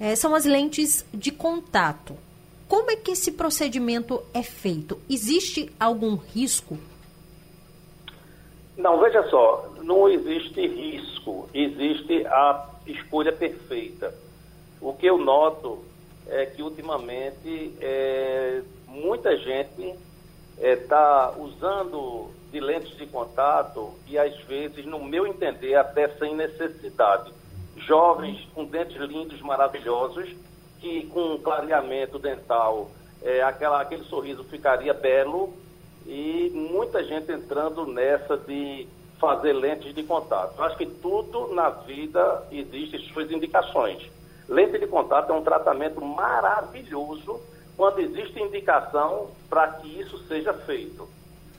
é, 0.00 0.16
são 0.16 0.34
as 0.34 0.44
lentes 0.44 1.06
de 1.14 1.30
contato. 1.30 2.16
Como 2.66 2.90
é 2.90 2.96
que 2.96 3.12
esse 3.12 3.30
procedimento 3.30 4.20
é 4.34 4.42
feito? 4.42 5.00
Existe 5.08 5.70
algum 5.78 6.16
risco? 6.16 6.76
Não, 8.76 8.98
veja 8.98 9.22
só, 9.28 9.72
não 9.84 10.08
existe 10.08 10.60
risco, 10.66 11.48
existe 11.54 12.26
a 12.26 12.68
escolha 12.84 13.30
perfeita. 13.30 14.12
O 14.80 14.92
que 14.94 15.06
eu 15.06 15.16
noto 15.16 15.88
é 16.30 16.46
que 16.46 16.62
ultimamente 16.62 17.74
é, 17.80 18.62
muita 18.86 19.36
gente 19.36 19.94
está 20.58 21.34
é, 21.36 21.40
usando 21.40 22.30
de 22.50 22.60
lentes 22.60 22.96
de 22.96 23.06
contato 23.06 23.94
e 24.06 24.18
às 24.18 24.36
vezes, 24.42 24.84
no 24.86 25.02
meu 25.02 25.26
entender, 25.26 25.74
até 25.74 26.08
sem 26.16 26.34
necessidade. 26.34 27.32
Jovens 27.76 28.46
com 28.54 28.64
dentes 28.64 28.96
lindos, 28.96 29.40
maravilhosos, 29.40 30.28
que 30.80 31.06
com 31.06 31.34
um 31.34 31.38
clareamento 31.38 32.18
dental, 32.18 32.90
é, 33.22 33.42
aquela, 33.42 33.80
aquele 33.80 34.04
sorriso 34.04 34.44
ficaria 34.44 34.94
belo 34.94 35.52
e 36.06 36.50
muita 36.54 37.04
gente 37.04 37.30
entrando 37.30 37.86
nessa 37.86 38.36
de 38.36 38.86
fazer 39.18 39.52
lentes 39.52 39.94
de 39.94 40.02
contato. 40.02 40.60
Acho 40.62 40.76
que 40.76 40.86
tudo 40.86 41.54
na 41.54 41.70
vida 41.70 42.46
existe 42.50 42.98
suas 43.12 43.30
indicações. 43.30 44.10
Lente 44.50 44.80
de 44.80 44.86
contato 44.88 45.30
é 45.30 45.34
um 45.34 45.44
tratamento 45.44 46.04
maravilhoso 46.04 47.40
quando 47.76 48.00
existe 48.00 48.42
indicação 48.42 49.30
para 49.48 49.68
que 49.68 50.00
isso 50.00 50.18
seja 50.26 50.52
feito, 50.52 51.08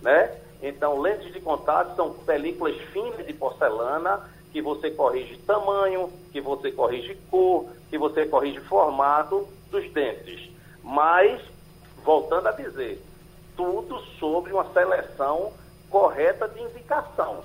né? 0.02 0.38
Então, 0.62 1.00
lentes 1.00 1.32
de 1.32 1.40
contato 1.40 1.96
são 1.96 2.14
películas 2.14 2.76
finas 2.92 3.26
de 3.26 3.34
porcelana 3.34 4.30
que 4.52 4.62
você 4.62 4.92
corrige 4.92 5.38
tamanho, 5.38 6.12
que 6.34 6.42
você 6.42 6.70
corrige 6.70 7.16
cor, 7.32 7.66
que 7.90 7.98
você 7.98 8.26
corrige 8.26 8.60
formato 8.60 9.48
dos 9.72 9.90
dentes. 9.94 10.52
Mas, 10.84 11.42
voltando 12.04 12.48
a 12.48 12.52
dizer, 12.52 13.02
tudo 13.56 14.00
sobre 14.20 14.52
uma 14.52 14.66
seleção 14.74 15.54
correta 15.90 16.46
de 16.46 16.62
indicação. 16.62 17.42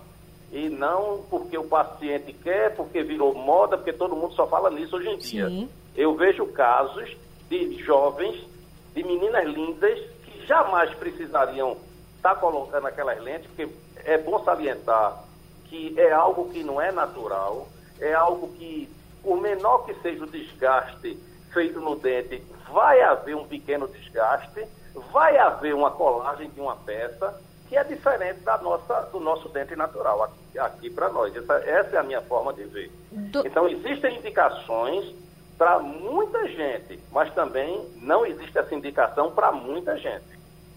E 0.57 0.71
não 0.71 1.23
porque 1.29 1.59
o 1.59 1.65
paciente 1.65 2.33
quer, 2.33 2.75
porque 2.75 3.03
virou 3.03 3.35
moda, 3.35 3.77
porque 3.77 3.93
todo 3.93 4.17
mundo 4.17 4.33
só 4.33 4.47
fala 4.47 4.71
nisso 4.71 4.97
hoje 4.97 5.11
em 5.11 5.19
dia. 5.19 5.49
Sim. 5.51 5.69
Eu 5.95 6.17
vejo 6.17 6.47
casos 6.47 7.15
de 7.47 7.75
jovens, 7.85 8.43
de 8.95 9.05
meninas 9.05 9.45
lindas, 9.45 9.99
que 10.25 10.47
jamais 10.47 10.95
precisariam 10.95 11.77
estar 12.17 12.35
tá 12.35 12.41
colocando 12.41 12.87
aquelas 12.87 13.23
lentes, 13.23 13.47
porque 13.49 13.69
é 14.03 14.17
bom 14.17 14.43
salientar 14.45 15.23
que 15.67 15.93
é 16.01 16.11
algo 16.11 16.49
que 16.49 16.65
não 16.65 16.81
é 16.81 16.91
natural, 16.91 17.69
é 18.01 18.15
algo 18.15 18.49
que, 18.55 18.89
por 19.23 19.39
menor 19.39 19.85
que 19.85 19.93
seja 19.97 20.25
o 20.25 20.27
desgaste 20.27 21.19
feito 21.53 21.81
no 21.83 21.97
dente, 21.97 22.43
vai 22.73 23.03
haver 23.03 23.37
um 23.37 23.47
pequeno 23.47 23.87
desgaste, 23.89 24.65
vai 25.13 25.37
haver 25.37 25.75
uma 25.75 25.91
colagem 25.91 26.49
de 26.49 26.61
uma 26.61 26.77
peça, 26.77 27.39
que 27.69 27.77
é 27.77 27.85
diferente 27.85 28.41
da 28.41 28.59
nossa, 28.59 29.01
do 29.13 29.21
nosso 29.21 29.49
dente 29.49 29.75
natural 29.77 30.23
aqui, 30.25 30.59
aqui 30.59 30.91
para 30.91 31.09
nós. 31.09 31.35
Essa, 31.35 31.55
essa, 31.55 31.97
é 31.97 31.99
a 31.99 32.03
minha 32.03 32.23
forma 32.23 32.53
de 32.53 32.65
ver. 32.65 32.91
Do... 33.11 33.47
Então, 33.47 33.69
existem 33.69 34.19
indicações 34.19 35.15
para 35.59 35.79
muita 35.79 36.47
gente, 36.49 36.99
mas 37.11 37.33
também 37.35 37.87
não 37.97 38.27
existe 38.27 38.57
essa 38.57 38.75
indicação 38.75 39.31
para 39.33 39.51
muita 39.53 39.97
gente. 39.97 40.37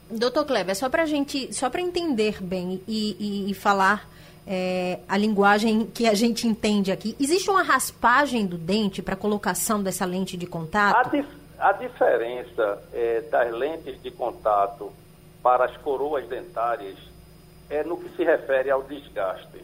Doutor 0.09 0.45
Kleber, 0.45 0.75
só 0.75 0.89
para 0.89 1.05
gente, 1.05 1.53
só 1.53 1.69
para 1.69 1.81
entender 1.81 2.41
bem 2.41 2.81
e, 2.87 3.15
e, 3.19 3.51
e 3.51 3.53
falar 3.53 4.09
é, 4.47 4.99
a 5.07 5.15
linguagem 5.15 5.85
que 5.85 6.07
a 6.07 6.15
gente 6.15 6.47
entende 6.47 6.91
aqui, 6.91 7.15
existe 7.19 7.49
uma 7.51 7.61
raspagem 7.61 8.47
do 8.47 8.57
dente 8.57 9.01
para 9.01 9.15
colocação 9.15 9.83
dessa 9.83 10.05
lente 10.05 10.35
de 10.35 10.47
contato? 10.47 10.95
A, 10.95 11.03
dif 11.03 11.27
a 11.59 11.71
diferença 11.73 12.81
é, 12.91 13.21
das 13.29 13.51
lentes 13.51 14.01
de 14.01 14.09
contato 14.09 14.91
para 15.41 15.65
as 15.65 15.77
coroas 15.77 16.27
dentárias 16.27 16.97
é 17.69 17.83
no 17.83 17.97
que 17.97 18.09
se 18.15 18.23
refere 18.23 18.69
ao 18.71 18.83
desgaste. 18.83 19.63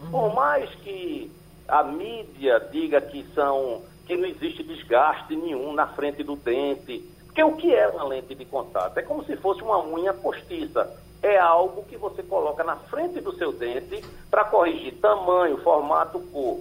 Uhum. 0.00 0.10
Por 0.10 0.34
mais 0.34 0.68
que 0.76 1.32
a 1.66 1.82
mídia 1.82 2.60
diga 2.70 3.00
que 3.00 3.24
são 3.34 3.82
que 4.06 4.16
não 4.16 4.26
existe 4.26 4.62
desgaste 4.62 5.34
nenhum 5.34 5.72
na 5.72 5.88
frente 5.88 6.22
do 6.22 6.36
dente, 6.36 7.00
porque 7.24 7.42
o 7.42 7.56
que 7.56 7.74
é 7.74 7.88
uma 7.88 8.04
lente 8.04 8.34
de 8.36 8.44
contato? 8.44 8.96
É 8.98 9.02
como 9.02 9.24
se 9.24 9.36
fosse 9.36 9.62
uma 9.62 9.84
unha 9.84 10.14
postiça. 10.14 10.88
É 11.22 11.38
algo 11.38 11.82
que 11.84 11.96
você 11.96 12.22
coloca 12.22 12.62
na 12.62 12.76
frente 12.76 13.20
do 13.20 13.34
seu 13.36 13.52
dente 13.52 14.04
para 14.30 14.44
corrigir 14.44 14.94
tamanho, 15.00 15.60
formato, 15.62 16.20
cor. 16.32 16.60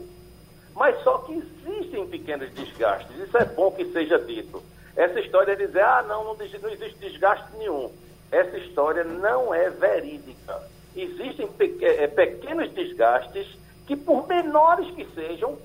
Mas 0.73 1.01
só 1.03 1.19
que 1.19 1.33
existem 1.33 2.07
pequenos 2.07 2.51
desgastes. 2.53 3.15
Isso 3.17 3.37
é 3.37 3.45
bom 3.45 3.69
que 3.71 3.85
seja 3.91 4.17
dito. 4.17 4.63
Essa 4.95 5.19
história 5.19 5.55
de 5.55 5.67
dizer, 5.67 5.83
ah, 5.83 6.03
não, 6.07 6.23
não, 6.23 6.35
não 6.35 6.69
existe 6.69 6.99
desgaste 6.99 7.55
nenhum 7.57 7.91
essa 8.31 8.57
história 8.57 9.03
não 9.03 9.53
é 9.53 9.69
verídica. 9.69 10.61
Existem 10.95 11.49
é, 11.81 12.07
pequenos 12.07 12.71
desgastes 12.73 13.47
que, 13.85 13.95
por 13.95 14.27
menores 14.27 14.89
que 14.95 15.05
sejam, 15.13 15.57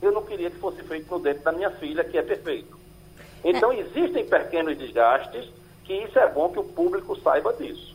eu 0.00 0.12
não 0.12 0.22
queria 0.22 0.50
que 0.50 0.58
fosse 0.58 0.82
feito 0.82 1.10
no 1.10 1.18
dente 1.18 1.40
da 1.40 1.52
minha 1.52 1.70
filha, 1.70 2.04
que 2.04 2.18
é 2.18 2.22
perfeito. 2.22 2.78
Então, 3.42 3.72
é. 3.72 3.80
existem 3.80 4.26
pequenos 4.26 4.76
desgastes 4.76 5.48
que 5.84 5.94
isso 5.94 6.18
é 6.18 6.28
bom 6.28 6.48
que 6.50 6.58
o 6.58 6.64
público 6.64 7.18
saiba 7.20 7.52
disso. 7.52 7.93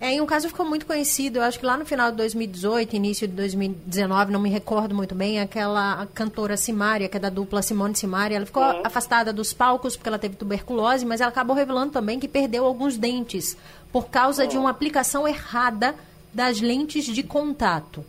É, 0.00 0.12
em 0.12 0.20
um 0.20 0.26
caso 0.26 0.48
ficou 0.48 0.64
muito 0.64 0.86
conhecido, 0.86 1.38
eu 1.38 1.42
acho 1.42 1.58
que 1.58 1.66
lá 1.66 1.76
no 1.76 1.84
final 1.84 2.12
de 2.12 2.18
2018, 2.18 2.94
início 2.94 3.26
de 3.26 3.34
2019, 3.34 4.30
não 4.30 4.38
me 4.38 4.48
recordo 4.48 4.94
muito 4.94 5.12
bem, 5.12 5.40
aquela 5.40 6.06
cantora 6.14 6.56
Simária, 6.56 7.08
que 7.08 7.16
é 7.16 7.20
da 7.20 7.28
dupla 7.28 7.62
Simone 7.62 7.96
Simária, 7.96 8.36
ela 8.36 8.46
ficou 8.46 8.62
uhum. 8.62 8.82
afastada 8.84 9.32
dos 9.32 9.52
palcos 9.52 9.96
porque 9.96 10.08
ela 10.08 10.18
teve 10.18 10.36
tuberculose, 10.36 11.04
mas 11.04 11.20
ela 11.20 11.30
acabou 11.30 11.56
revelando 11.56 11.92
também 11.92 12.20
que 12.20 12.28
perdeu 12.28 12.64
alguns 12.64 12.96
dentes 12.96 13.56
por 13.92 14.08
causa 14.08 14.44
uhum. 14.44 14.48
de 14.48 14.56
uma 14.56 14.70
aplicação 14.70 15.26
errada 15.26 15.96
das 16.32 16.60
lentes 16.60 17.04
de 17.04 17.22
contato. 17.24 18.04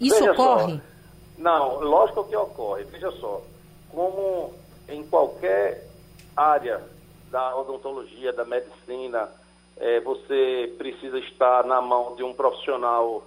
Isso 0.00 0.20
Veja 0.20 0.32
ocorre? 0.32 0.74
Só. 0.74 0.80
Não, 1.38 1.80
lógico 1.80 2.24
que 2.24 2.36
ocorre. 2.36 2.84
Veja 2.84 3.10
só, 3.12 3.42
como 3.90 4.52
em 4.88 5.04
qualquer 5.04 5.88
área 6.36 6.80
da 7.30 7.56
odontologia, 7.56 8.32
da 8.32 8.44
medicina, 8.44 9.28
é, 9.78 10.00
você 10.00 10.74
precisa 10.78 11.18
estar 11.18 11.64
na 11.64 11.80
mão 11.80 12.14
de 12.16 12.22
um 12.22 12.32
profissional 12.32 13.22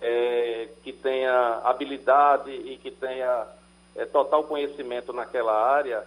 é, 0.00 0.68
que 0.82 0.92
tenha 0.92 1.60
habilidade 1.64 2.50
e 2.50 2.76
que 2.76 2.90
tenha 2.90 3.46
é, 3.94 4.04
total 4.04 4.44
conhecimento 4.44 5.12
naquela 5.12 5.52
área. 5.52 6.04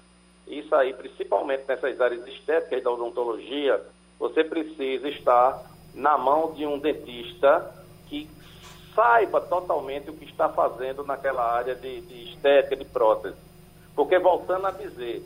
Isso 0.47 0.73
aí, 0.75 0.93
principalmente 0.93 1.63
nessas 1.67 1.99
áreas 1.99 2.25
estéticas 2.27 2.83
da 2.83 2.91
odontologia, 2.91 3.81
você 4.19 4.43
precisa 4.43 5.07
estar 5.09 5.63
na 5.93 6.17
mão 6.17 6.53
de 6.53 6.65
um 6.65 6.77
dentista 6.77 7.73
que 8.07 8.29
saiba 8.93 9.41
totalmente 9.41 10.09
o 10.09 10.13
que 10.13 10.25
está 10.25 10.49
fazendo 10.49 11.03
naquela 11.03 11.43
área 11.51 11.75
de, 11.75 12.01
de 12.01 12.31
estética, 12.31 12.75
de 12.75 12.85
prótese. 12.85 13.37
Porque, 13.95 14.17
voltando 14.19 14.67
a 14.67 14.71
dizer, 14.71 15.23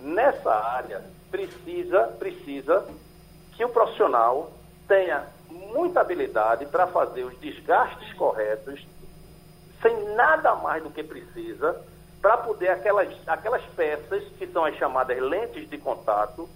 nessa 0.00 0.52
área 0.52 1.02
precisa, 1.30 2.14
precisa 2.18 2.86
que 3.56 3.64
o 3.64 3.68
profissional 3.68 4.50
tenha 4.86 5.26
muita 5.50 6.00
habilidade 6.00 6.66
para 6.66 6.86
fazer 6.86 7.24
os 7.24 7.38
desgastes 7.38 8.12
corretos, 8.14 8.86
sem 9.80 10.14
nada 10.14 10.54
mais 10.56 10.82
do 10.82 10.90
que 10.90 11.02
precisa, 11.02 11.80
para 12.20 12.38
poder 12.38 12.70
aquelas, 12.70 13.08
aquelas 13.26 13.62
peças, 13.76 14.24
que 14.38 14.46
são 14.46 14.64
as 14.64 14.74
chamadas 14.76 15.20
lentes 15.20 15.68
de 15.68 15.76
contato, 15.76 16.48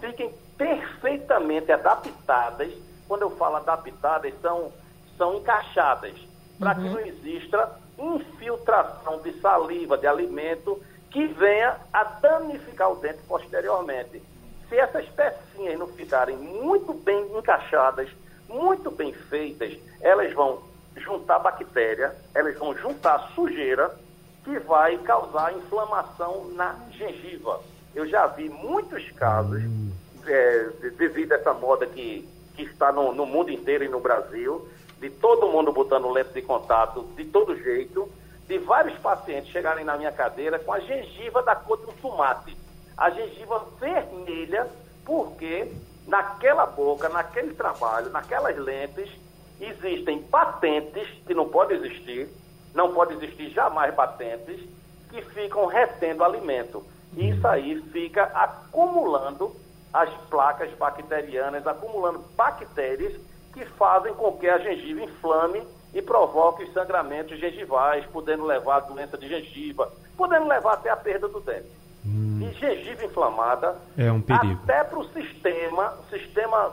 fiquem 0.00 0.32
perfeitamente 0.56 1.72
adaptadas. 1.72 2.72
Quando 3.08 3.22
eu 3.22 3.30
falo 3.30 3.56
adaptadas, 3.56 4.32
são, 4.40 4.72
são 5.18 5.34
encaixadas, 5.34 6.14
para 6.58 6.76
uhum. 6.76 6.82
que 6.82 6.88
não 6.90 7.00
exista 7.00 7.70
infiltração 7.98 9.20
de 9.20 9.32
saliva, 9.40 9.98
de 9.98 10.06
alimento, 10.06 10.80
que 11.10 11.26
venha 11.26 11.76
a 11.92 12.04
danificar 12.04 12.92
o 12.92 12.96
dente 12.96 13.18
posteriormente. 13.26 14.22
Se 14.68 14.78
essas 14.78 15.06
pecinhas 15.10 15.78
não 15.78 15.86
ficarem 15.88 16.36
muito 16.36 16.92
bem 16.92 17.24
encaixadas, 17.36 18.08
muito 18.48 18.90
bem 18.90 19.12
feitas, 19.12 19.76
elas 20.00 20.32
vão 20.32 20.62
juntar 20.96 21.38
bactéria, 21.38 22.14
elas 22.34 22.56
vão 22.58 22.74
juntar 22.76 23.30
sujeira, 23.34 23.94
que 24.44 24.58
vai 24.60 24.96
causar 24.98 25.52
inflamação 25.54 26.48
na 26.52 26.76
gengiva. 26.92 27.60
Eu 27.94 28.06
já 28.06 28.26
vi 28.26 28.48
muitos 28.48 29.10
casos, 29.12 29.62
é, 30.26 30.68
devido 30.96 31.32
a 31.32 31.36
essa 31.36 31.52
moda 31.52 31.86
que, 31.86 32.28
que 32.54 32.62
está 32.62 32.92
no, 32.92 33.12
no 33.12 33.26
mundo 33.26 33.50
inteiro 33.50 33.84
e 33.84 33.88
no 33.88 34.00
Brasil, 34.00 34.68
de 35.00 35.10
todo 35.10 35.48
mundo 35.48 35.72
botando 35.72 36.10
lente 36.10 36.32
de 36.32 36.42
contato 36.42 37.02
de 37.16 37.24
todo 37.24 37.56
jeito, 37.56 38.08
de 38.46 38.58
vários 38.58 38.96
pacientes 38.98 39.50
chegarem 39.50 39.84
na 39.84 39.96
minha 39.96 40.12
cadeira 40.12 40.58
com 40.58 40.72
a 40.72 40.80
gengiva 40.80 41.42
da 41.42 41.54
cor 41.56 41.78
de 41.78 41.86
um 41.86 41.94
tomate 41.94 42.65
a 42.96 43.10
gengiva 43.10 43.66
vermelha, 43.78 44.66
porque 45.04 45.70
naquela 46.06 46.66
boca, 46.66 47.08
naquele 47.08 47.54
trabalho, 47.54 48.10
naquelas 48.10 48.56
lentes, 48.56 49.10
existem 49.60 50.22
patentes, 50.22 51.08
que 51.26 51.34
não 51.34 51.48
pode 51.48 51.74
existir, 51.74 52.28
não 52.74 52.92
pode 52.92 53.14
existir 53.14 53.50
jamais 53.50 53.94
patentes, 53.94 54.60
que 55.10 55.22
ficam 55.22 55.66
retendo 55.66 56.24
alimento. 56.24 56.84
Isso 57.16 57.46
aí 57.46 57.80
fica 57.92 58.24
acumulando 58.24 59.54
as 59.92 60.12
placas 60.28 60.70
bacterianas, 60.74 61.66
acumulando 61.66 62.24
bactérias 62.36 63.14
que 63.52 63.64
fazem 63.64 64.12
com 64.14 64.32
que 64.32 64.48
a 64.48 64.58
gengiva 64.58 65.02
inflame 65.02 65.62
e 65.94 66.02
provoque 66.02 66.64
os 66.64 66.72
sangramentos 66.74 67.38
gengivais, 67.38 68.04
podendo 68.06 68.44
levar 68.44 68.76
a 68.76 68.80
doença 68.80 69.16
de 69.16 69.28
gengiva, 69.28 69.90
podendo 70.16 70.46
levar 70.46 70.74
até 70.74 70.90
a 70.90 70.96
perda 70.96 71.26
do 71.28 71.40
dente. 71.40 71.85
Hum. 72.46 72.50
e 72.50 72.54
gengiva 72.58 73.04
inflamada. 73.04 73.76
É 73.96 74.10
um 74.10 74.20
perigo. 74.20 74.60
Até 74.64 74.84
para 74.84 74.98
o 74.98 75.04
sistema, 75.12 75.94
sistema 76.10 76.72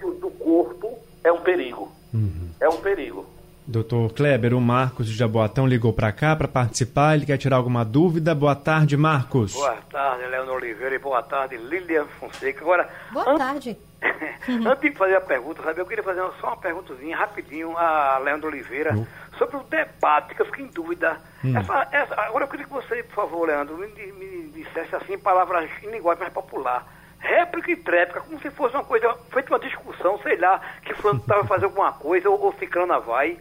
do, 0.00 0.30
corpo, 0.30 0.98
é 1.22 1.32
um 1.32 1.40
perigo. 1.40 1.92
Uhum. 2.12 2.50
É 2.60 2.68
um 2.68 2.76
perigo. 2.78 3.26
Doutor 3.64 4.12
Kleber, 4.12 4.54
o 4.54 4.60
Marcos 4.60 5.06
de 5.06 5.14
Jaboatão 5.14 5.66
ligou 5.66 5.92
para 5.92 6.10
cá 6.10 6.34
para 6.34 6.48
participar. 6.48 7.14
Ele 7.14 7.26
quer 7.26 7.38
tirar 7.38 7.56
alguma 7.56 7.84
dúvida. 7.84 8.34
Boa 8.34 8.56
tarde, 8.56 8.96
Marcos. 8.96 9.52
Boa 9.52 9.76
tarde, 9.90 10.26
Leandro 10.26 10.54
Oliveira, 10.54 10.94
e 10.94 10.98
boa 10.98 11.22
tarde, 11.22 11.56
Lilian 11.56 12.04
Fonseca. 12.18 12.60
Agora, 12.60 12.88
Boa 13.12 13.38
tarde. 13.38 13.76
antes 14.66 14.90
de 14.90 14.96
fazer 14.96 15.14
a 15.14 15.20
pergunta, 15.20 15.62
sabe, 15.62 15.80
eu 15.80 15.86
queria 15.86 16.02
fazer 16.02 16.22
só 16.40 16.48
uma 16.48 16.56
perguntazinha 16.56 17.16
rapidinho 17.16 17.76
a 17.78 18.18
Leandro 18.18 18.48
Oliveira 18.48 18.94
Hum. 18.96 19.06
Sobre 19.38 19.56
o 19.56 19.62
debate, 19.64 20.34
que 20.34 20.42
eu 20.42 20.46
fiquei 20.46 20.64
em 20.64 20.68
dúvida. 20.68 21.18
Hum. 21.44 21.56
Essa- 21.56 21.88
essa- 21.90 22.20
agora 22.22 22.44
eu 22.44 22.48
queria 22.48 22.66
que 22.66 22.72
você, 22.72 23.02
por 23.02 23.14
favor, 23.14 23.46
Leandro, 23.46 23.76
me, 23.76 23.86
me 24.12 24.48
dissesse 24.50 24.94
assim, 24.94 25.14
em 25.14 25.18
palavras 25.18 25.68
em 25.82 25.90
linguagem 25.90 26.22
mais 26.22 26.32
popular. 26.32 26.86
Réplica 27.18 27.70
e 27.70 27.76
tréplica, 27.76 28.20
como 28.20 28.40
se 28.40 28.50
fosse 28.50 28.74
uma 28.74 28.84
coisa, 28.84 29.14
feita 29.32 29.52
uma 29.52 29.58
discussão, 29.60 30.18
sei 30.22 30.36
lá, 30.36 30.60
que 30.84 30.92
fulano 30.94 31.20
estava 31.20 31.44
fazendo 31.44 31.66
alguma 31.66 31.92
coisa 31.92 32.28
ou, 32.28 32.40
ou 32.40 32.52
ciclana 32.58 32.98
vai. 32.98 33.38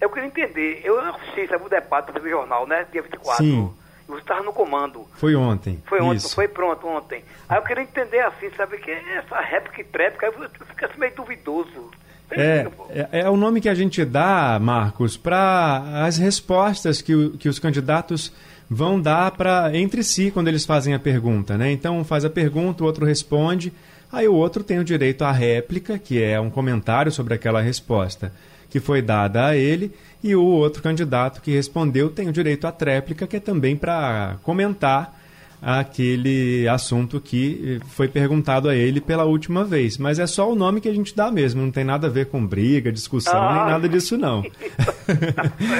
Eu 0.00 0.10
queria 0.10 0.26
entender, 0.26 0.80
eu 0.84 0.98
assisti, 1.00 1.46
sabe, 1.46 1.64
o 1.64 1.68
debate 1.68 2.10
do 2.12 2.28
jornal, 2.28 2.66
né, 2.66 2.86
dia 2.90 3.00
24. 3.02 3.44
Sim. 3.44 3.72
E 4.06 4.10
você 4.10 4.20
estava 4.20 4.42
no 4.42 4.52
comando. 4.52 5.06
Foi 5.14 5.34
ontem. 5.34 5.82
Foi 5.86 6.00
ontem, 6.00 6.16
Isso. 6.16 6.34
foi 6.34 6.46
pronto 6.48 6.86
ontem. 6.86 7.24
Aí 7.48 7.56
eu 7.56 7.62
queria 7.62 7.84
entender 7.84 8.18
assim, 8.20 8.50
sabe, 8.50 8.76
que 8.78 8.90
essa 8.90 9.40
réplica 9.40 9.80
e 9.80 9.84
tréplica, 9.84 10.26
aí 10.26 10.48
fica 10.66 10.86
assim 10.86 10.98
meio 10.98 11.14
duvidoso. 11.14 11.90
É, 12.30 12.66
é, 12.90 13.20
é 13.20 13.30
o 13.30 13.36
nome 13.36 13.60
que 13.60 13.68
a 13.68 13.74
gente 13.74 14.04
dá, 14.04 14.58
Marcos, 14.60 15.16
para 15.16 16.04
as 16.04 16.18
respostas 16.18 17.00
que, 17.00 17.14
o- 17.14 17.30
que 17.32 17.48
os 17.48 17.58
candidatos 17.58 18.32
vão 18.68 19.00
dar 19.00 19.30
para 19.32 19.76
entre 19.76 20.02
si 20.02 20.30
quando 20.30 20.48
eles 20.48 20.64
fazem 20.64 20.94
a 20.94 20.98
pergunta, 20.98 21.56
né? 21.56 21.70
Então 21.70 21.98
um 21.98 22.04
faz 22.04 22.24
a 22.24 22.30
pergunta, 22.30 22.82
o 22.82 22.86
outro 22.86 23.04
responde, 23.04 23.72
aí 24.10 24.26
o 24.26 24.34
outro 24.34 24.64
tem 24.64 24.78
o 24.78 24.84
direito 24.84 25.22
à 25.22 25.30
réplica, 25.30 25.98
que 25.98 26.20
é 26.20 26.40
um 26.40 26.50
comentário 26.50 27.12
sobre 27.12 27.34
aquela 27.34 27.60
resposta 27.60 28.32
que 28.70 28.80
foi 28.80 29.00
dada 29.00 29.46
a 29.46 29.56
ele, 29.56 29.92
e 30.22 30.34
o 30.34 30.42
outro 30.42 30.82
candidato 30.82 31.40
que 31.40 31.52
respondeu 31.54 32.10
tem 32.10 32.28
o 32.28 32.32
direito 32.32 32.66
à 32.66 32.72
tréplica, 32.72 33.26
que 33.26 33.36
é 33.36 33.40
também 33.40 33.76
para 33.76 34.36
comentar 34.42 35.20
aquele 35.64 36.68
assunto 36.68 37.18
que 37.20 37.80
eh, 37.80 37.86
foi 37.88 38.06
perguntado 38.06 38.68
a 38.68 38.74
ele 38.74 39.00
pela 39.00 39.24
última 39.24 39.64
vez. 39.64 39.96
Mas 39.96 40.18
é 40.18 40.26
só 40.26 40.50
o 40.50 40.54
nome 40.54 40.80
que 40.80 40.88
a 40.88 40.92
gente 40.92 41.16
dá 41.16 41.30
mesmo, 41.30 41.62
não 41.62 41.70
tem 41.70 41.84
nada 41.84 42.06
a 42.06 42.10
ver 42.10 42.26
com 42.26 42.46
briga, 42.46 42.92
discussão, 42.92 43.40
Ah. 43.42 43.54
nem 43.54 43.64
nada 43.72 43.88
disso 43.88 44.18
não. 44.18 44.42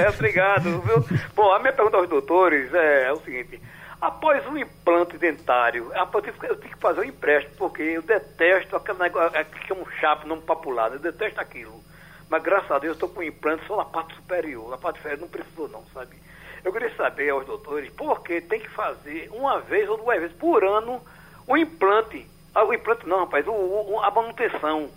é, 0.03 0.09
obrigado. 0.09 0.81
Viu? 0.81 1.19
Bom, 1.37 1.53
a 1.53 1.59
minha 1.59 1.73
pergunta 1.73 1.99
aos 1.99 2.09
doutores 2.09 2.73
é, 2.73 3.13
o 3.13 3.21
seguinte. 3.21 3.61
Após 4.01 4.47
um 4.47 4.57
implante 4.57 5.17
dentário, 5.17 5.91
eu 5.95 6.21
tive 6.23 6.69
que 6.69 6.79
fazer 6.81 7.01
um 7.01 7.05
empréstimo, 7.05 7.55
porque 7.57 7.83
eu 7.83 8.03
detesto 8.03 8.77
aquele 8.77 8.99
negócio, 8.99 9.37
é, 9.37 9.45
que 9.45 9.73
é 9.73 9.75
um 9.75 9.85
chapo 10.01 10.27
não 10.27 10.41
popular, 10.41 10.93
eu 10.93 10.99
detesto 10.99 11.41
aquilo. 11.41 11.83
Mas 12.29 12.43
graças 12.43 12.71
a 12.71 12.79
Deus 12.79 12.91
eu 12.91 12.93
estou 12.93 13.09
com 13.09 13.21
um 13.21 13.23
implante 13.23 13.67
só 13.67 13.77
na 13.77 13.85
parte 13.85 14.15
superior, 14.15 14.69
na 14.71 14.77
parte 14.77 14.99
inferior 14.99 15.21
não 15.21 15.29
precisou 15.29 15.69
não, 15.69 15.83
sabe? 15.95 16.17
Eu 16.65 16.73
queria 16.73 16.95
saber 16.97 17.31
aos 17.31 17.45
doutores 17.47 17.91
por 17.91 18.23
que 18.23 18.41
tem 18.41 18.59
que 18.61 18.71
fazer 18.71 19.29
uma 19.33 19.61
vez 19.61 19.89
ou 19.89 19.99
duas 19.99 20.19
vezes 20.21 20.37
por 20.37 20.65
ano 20.65 21.01
o 21.47 21.57
implante. 21.57 22.27
Ah, 22.55 22.65
o 22.65 22.73
implante 22.73 23.07
não, 23.07 23.21
rapaz, 23.21 23.47
o, 23.47 23.53
o- 23.53 24.01
a 24.03 24.11
manutenção. 24.11 24.89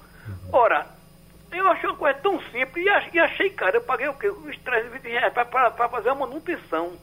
Ora, 0.52 0.86
eu 1.52 1.68
achei 1.68 1.90
uma 1.90 1.98
coisa 1.98 2.18
tão 2.20 2.40
simples 2.52 2.86
e 2.86 2.90
ach- 2.90 3.18
achei 3.18 3.50
caro. 3.50 3.78
Eu 3.78 3.82
paguei 3.82 4.08
o 4.08 4.14
quê? 4.14 4.30
Uns 4.30 4.58
320 4.60 5.04
reais 5.12 5.34
para 5.34 5.72
fazer 5.90 6.10
a 6.10 6.16
manutenção. 6.16 6.94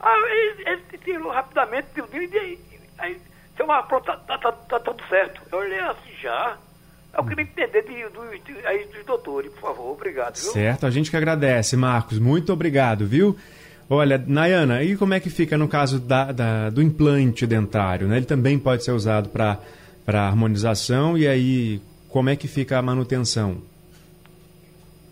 Aí 0.00 0.32
ele, 0.58 0.68
ele 0.70 0.98
tirou 0.98 1.30
rapidamente, 1.32 1.88
deu 1.94 2.06
dinheiro 2.06 2.34
e 2.34 2.38
aí, 2.38 2.58
aí 2.98 3.20
seu 3.56 3.66
pronto, 3.66 4.04
tá, 4.04 4.16
tá, 4.18 4.38
tá, 4.38 4.52
tá 4.52 4.80
tudo 4.80 5.02
certo. 5.08 5.40
Eu 5.50 5.58
olhei 5.58 5.80
assim 5.80 6.12
já. 6.20 6.56
Eu 7.16 7.24
queria 7.24 7.42
entender 7.42 7.82
de, 7.82 8.08
dos- 8.10 8.44
de- 8.44 8.66
aí 8.66 8.84
dos 8.86 9.04
doutores, 9.04 9.50
por 9.54 9.60
favor. 9.62 9.92
Obrigado, 9.92 10.36
viu? 10.38 10.52
Certo, 10.52 10.86
a 10.86 10.90
gente 10.90 11.10
que 11.10 11.16
agradece, 11.16 11.76
Marcos. 11.76 12.18
Muito 12.18 12.52
obrigado, 12.52 13.06
viu? 13.06 13.36
Olha, 13.90 14.22
Nayana, 14.26 14.82
e 14.82 14.96
como 14.96 15.14
é 15.14 15.20
que 15.20 15.30
fica 15.30 15.56
no 15.56 15.66
caso 15.66 15.98
da, 15.98 16.30
da- 16.30 16.70
do 16.70 16.82
implante 16.82 17.46
dentário? 17.46 18.06
Né? 18.06 18.18
Ele 18.18 18.26
também 18.26 18.58
pode 18.58 18.84
ser 18.84 18.92
usado 18.92 19.30
para 19.30 19.58
harmonização, 20.06 21.16
e 21.16 21.26
aí 21.26 21.80
como 22.10 22.28
é 22.28 22.36
que 22.36 22.46
fica 22.46 22.78
a 22.78 22.82
manutenção? 22.82 23.58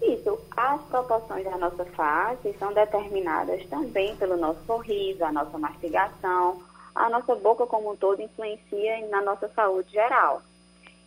Isso, 0.02 0.38
as 0.54 0.80
proporções 0.82 1.44
da 1.44 1.56
nossa 1.56 1.84
face 1.86 2.54
são 2.58 2.72
determinadas 2.74 3.64
também 3.66 4.14
pelo 4.16 4.36
nosso 4.36 4.60
sorriso, 4.66 5.24
a 5.24 5.32
nossa 5.32 5.56
mastigação, 5.56 6.60
a 6.94 7.08
nossa 7.08 7.34
boca 7.34 7.66
como 7.66 7.92
um 7.92 7.96
todo 7.96 8.20
influencia 8.20 9.06
na 9.10 9.22
nossa 9.22 9.48
saúde 9.48 9.90
geral. 9.90 10.42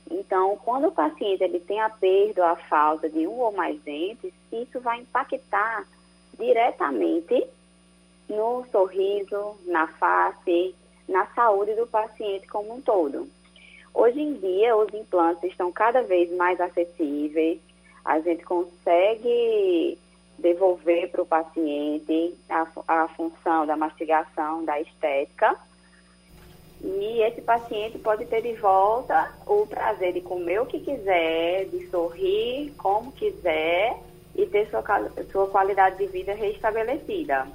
Então, 0.10 0.58
quando 0.66 0.88
o 0.88 0.92
paciente 0.92 1.44
ele 1.44 1.60
tem 1.60 1.80
a 1.82 1.90
perda 1.90 2.42
ou 2.42 2.48
a 2.48 2.56
falta 2.56 3.08
de 3.08 3.28
um 3.28 3.40
ou 3.40 3.52
mais 3.52 3.80
dentes, 3.82 4.34
isso 4.52 4.80
vai 4.80 5.00
impactar 5.02 5.86
diretamente 6.38 7.46
no 8.30 8.66
sorriso, 8.72 9.58
na 9.66 9.88
face, 9.88 10.76
na 11.08 11.26
saúde 11.28 11.74
do 11.76 11.88
paciente 11.88 12.48
como 12.48 12.76
um 12.76 12.82
todo. 12.82 13.28
Hoje 13.94 14.22
em 14.22 14.36
dia, 14.36 14.78
os 14.78 14.94
implantes 14.94 15.52
estão 15.52 15.72
cada 15.72 16.04
vez 16.04 16.32
mais 16.36 16.62
acessíveis, 16.62 17.60
a 18.06 18.20
gente 18.20 18.44
consegue 18.46 19.98
devolver 20.38 21.10
para 21.10 21.22
o 21.22 21.26
paciente 21.26 22.34
a, 22.50 22.68
a 22.88 23.08
função 23.10 23.66
da 23.66 23.76
mastigação, 23.76 24.64
da 24.64 24.80
estética. 24.80 25.56
E 26.82 27.22
esse 27.24 27.42
paciente 27.42 28.00
pode 28.00 28.26
ter 28.26 28.42
de 28.42 28.54
volta 28.54 29.34
o 29.46 29.68
prazer 29.68 30.14
de 30.14 30.22
comer 30.22 30.62
o 30.62 30.66
que 30.66 30.80
quiser, 30.80 31.66
de 31.66 31.88
sorrir 31.90 32.74
como 32.78 33.12
quiser 33.12 33.98
e 34.34 34.46
ter 34.46 34.70
sua, 34.70 34.82
sua 35.30 35.48
qualidade 35.48 35.98
de 35.98 36.08
vida 36.08 36.34
restabelecida. 36.34 37.46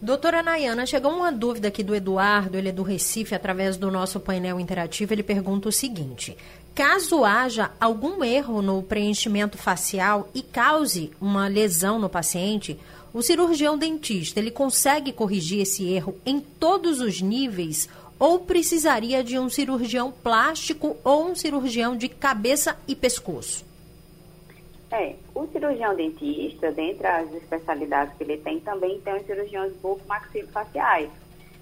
Doutora 0.00 0.44
Nayana, 0.44 0.86
chegou 0.86 1.10
uma 1.10 1.32
dúvida 1.32 1.66
aqui 1.66 1.82
do 1.82 1.92
Eduardo, 1.92 2.56
ele 2.56 2.68
é 2.68 2.72
do 2.72 2.84
Recife, 2.84 3.34
através 3.34 3.76
do 3.76 3.90
nosso 3.90 4.20
painel 4.20 4.60
interativo, 4.60 5.12
ele 5.12 5.24
pergunta 5.24 5.68
o 5.68 5.72
seguinte: 5.72 6.36
caso 6.72 7.24
haja 7.24 7.72
algum 7.80 8.22
erro 8.22 8.62
no 8.62 8.80
preenchimento 8.80 9.58
facial 9.58 10.28
e 10.32 10.40
cause 10.40 11.10
uma 11.20 11.48
lesão 11.48 11.98
no 11.98 12.08
paciente, 12.08 12.78
o 13.12 13.22
cirurgião 13.22 13.76
dentista, 13.76 14.38
ele 14.38 14.52
consegue 14.52 15.12
corrigir 15.12 15.62
esse 15.62 15.84
erro 15.88 16.16
em 16.24 16.38
todos 16.38 17.00
os 17.00 17.20
níveis 17.20 17.88
ou 18.20 18.38
precisaria 18.38 19.24
de 19.24 19.36
um 19.36 19.50
cirurgião 19.50 20.12
plástico 20.12 20.96
ou 21.02 21.28
um 21.28 21.34
cirurgião 21.34 21.96
de 21.96 22.08
cabeça 22.08 22.76
e 22.86 22.94
pescoço? 22.94 23.67
É, 24.90 25.16
o 25.34 25.46
cirurgião 25.48 25.94
dentista, 25.94 26.72
dentre 26.72 27.06
as 27.06 27.32
especialidades 27.34 28.14
que 28.16 28.24
ele 28.24 28.38
tem, 28.38 28.58
também 28.60 29.00
tem 29.00 29.16
os 29.16 29.26
cirurgiões 29.26 29.72
bucomaxilofaciais. 29.76 31.10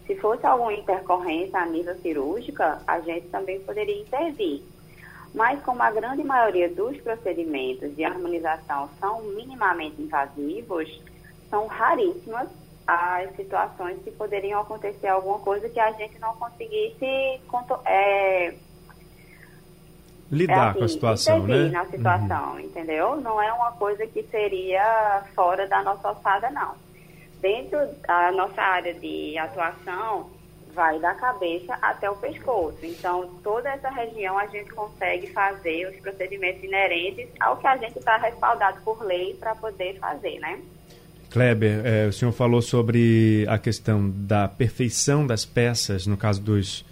Se 0.07 0.15
fosse 0.17 0.47
alguma 0.47 0.73
intercorrência 0.73 1.59
a 1.59 1.67
nível 1.67 1.97
cirúrgica, 1.97 2.81
a 2.87 3.01
gente 3.01 3.27
também 3.29 3.59
poderia 3.61 4.01
intervir. 4.01 4.63
Mas 5.35 5.61
como 5.65 5.83
a 5.83 5.91
grande 5.91 6.23
maioria 6.23 6.69
dos 6.69 6.97
procedimentos 6.99 7.95
de 7.97 8.05
harmonização 8.05 8.89
são 9.01 9.23
minimamente 9.23 10.01
invasivos, 10.01 10.89
são 11.51 11.67
raríssimas 11.67 12.49
as 12.87 13.35
situações 13.35 14.01
que 14.05 14.13
poderiam 14.13 14.61
acontecer 14.61 15.09
alguma 15.09 15.41
coisa 15.41 15.69
que 15.69 15.81
a 15.81 15.91
gente 15.93 16.19
não 16.21 16.37
conseguisse 16.37 17.05
é, 17.85 18.55
Lidar 20.31 20.71
é 20.71 20.75
com 20.75 20.81
a 20.81 20.85
assim, 20.85 20.95
situação, 20.95 21.39
intervir 21.39 21.71
né? 21.71 21.79
na 21.79 21.85
situação, 21.87 22.61
entendeu? 22.61 23.21
Não 23.21 23.41
é 23.41 23.53
uma 23.53 23.73
coisa 23.73 24.07
que 24.07 24.23
seria 24.25 25.23
fora 25.35 25.67
da 25.69 25.83
nossa 25.83 26.09
alçada, 26.09 26.51
não. 26.51 26.75
Dentro 27.41 27.79
da 28.07 28.33
nossa 28.33 28.61
área 28.61 28.93
de 28.95 29.39
atuação, 29.39 30.31
vai 30.77 31.01
da 31.01 31.15
cabeça 31.15 31.75
até 31.81 32.09
o 32.11 32.15
pescoço. 32.17 32.79
Então, 32.83 33.31
toda 33.43 33.71
essa 33.71 33.89
região 33.89 34.39
a 34.39 34.47
gente 34.47 34.71
consegue 34.71 35.27
fazer 35.29 35.89
os 35.89 35.97
procedimentos 36.01 36.63
inerentes 36.63 37.29
ao 37.41 37.57
que 37.57 37.67
a 37.67 37.77
gente 37.79 37.99
está 37.99 38.19
respaldado 38.19 38.81
por 38.83 39.03
lei 39.03 39.35
para 39.35 39.55
poder 39.55 39.99
fazer, 39.99 40.39
né? 40.39 40.61
Kleber, 41.31 41.81
eh, 41.85 42.07
o 42.09 42.13
senhor 42.13 42.33
falou 42.33 42.61
sobre 42.61 43.47
a 43.49 43.59
questão 43.59 44.11
da 44.11 44.47
perfeição 44.47 45.27
das 45.27 45.45
peças, 45.45 46.07
no 46.07 46.17
caso 46.17 46.43
dos, 46.43 46.85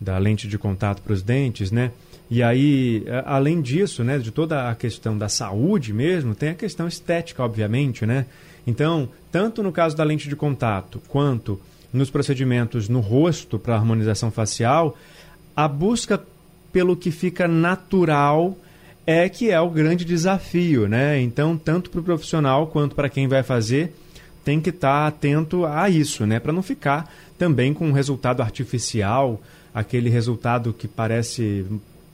da 0.00 0.18
lente 0.18 0.46
de 0.46 0.58
contato 0.58 1.02
para 1.02 1.12
os 1.12 1.22
dentes, 1.22 1.70
né? 1.72 1.90
E 2.34 2.42
aí, 2.42 3.04
além 3.26 3.60
disso, 3.60 4.02
né, 4.02 4.16
de 4.18 4.30
toda 4.30 4.70
a 4.70 4.74
questão 4.74 5.18
da 5.18 5.28
saúde 5.28 5.92
mesmo, 5.92 6.34
tem 6.34 6.48
a 6.48 6.54
questão 6.54 6.88
estética, 6.88 7.44
obviamente, 7.44 8.06
né? 8.06 8.24
Então, 8.66 9.06
tanto 9.30 9.62
no 9.62 9.70
caso 9.70 9.94
da 9.94 10.02
lente 10.02 10.30
de 10.30 10.34
contato, 10.34 10.98
quanto 11.08 11.60
nos 11.92 12.08
procedimentos 12.08 12.88
no 12.88 13.00
rosto 13.00 13.58
para 13.58 13.76
harmonização 13.76 14.30
facial, 14.30 14.96
a 15.54 15.68
busca 15.68 16.22
pelo 16.72 16.96
que 16.96 17.10
fica 17.10 17.46
natural 17.46 18.56
é 19.06 19.28
que 19.28 19.50
é 19.50 19.60
o 19.60 19.68
grande 19.68 20.02
desafio, 20.02 20.88
né? 20.88 21.20
Então, 21.20 21.54
tanto 21.58 21.90
para 21.90 22.00
o 22.00 22.02
profissional 22.02 22.66
quanto 22.66 22.94
para 22.94 23.10
quem 23.10 23.28
vai 23.28 23.42
fazer, 23.42 23.94
tem 24.42 24.58
que 24.58 24.70
estar 24.70 25.02
tá 25.02 25.06
atento 25.06 25.66
a 25.66 25.90
isso, 25.90 26.24
né? 26.24 26.40
Para 26.40 26.54
não 26.54 26.62
ficar 26.62 27.12
também 27.38 27.74
com 27.74 27.86
um 27.88 27.92
resultado 27.92 28.40
artificial, 28.40 29.38
aquele 29.74 30.08
resultado 30.08 30.72
que 30.72 30.88
parece 30.88 31.66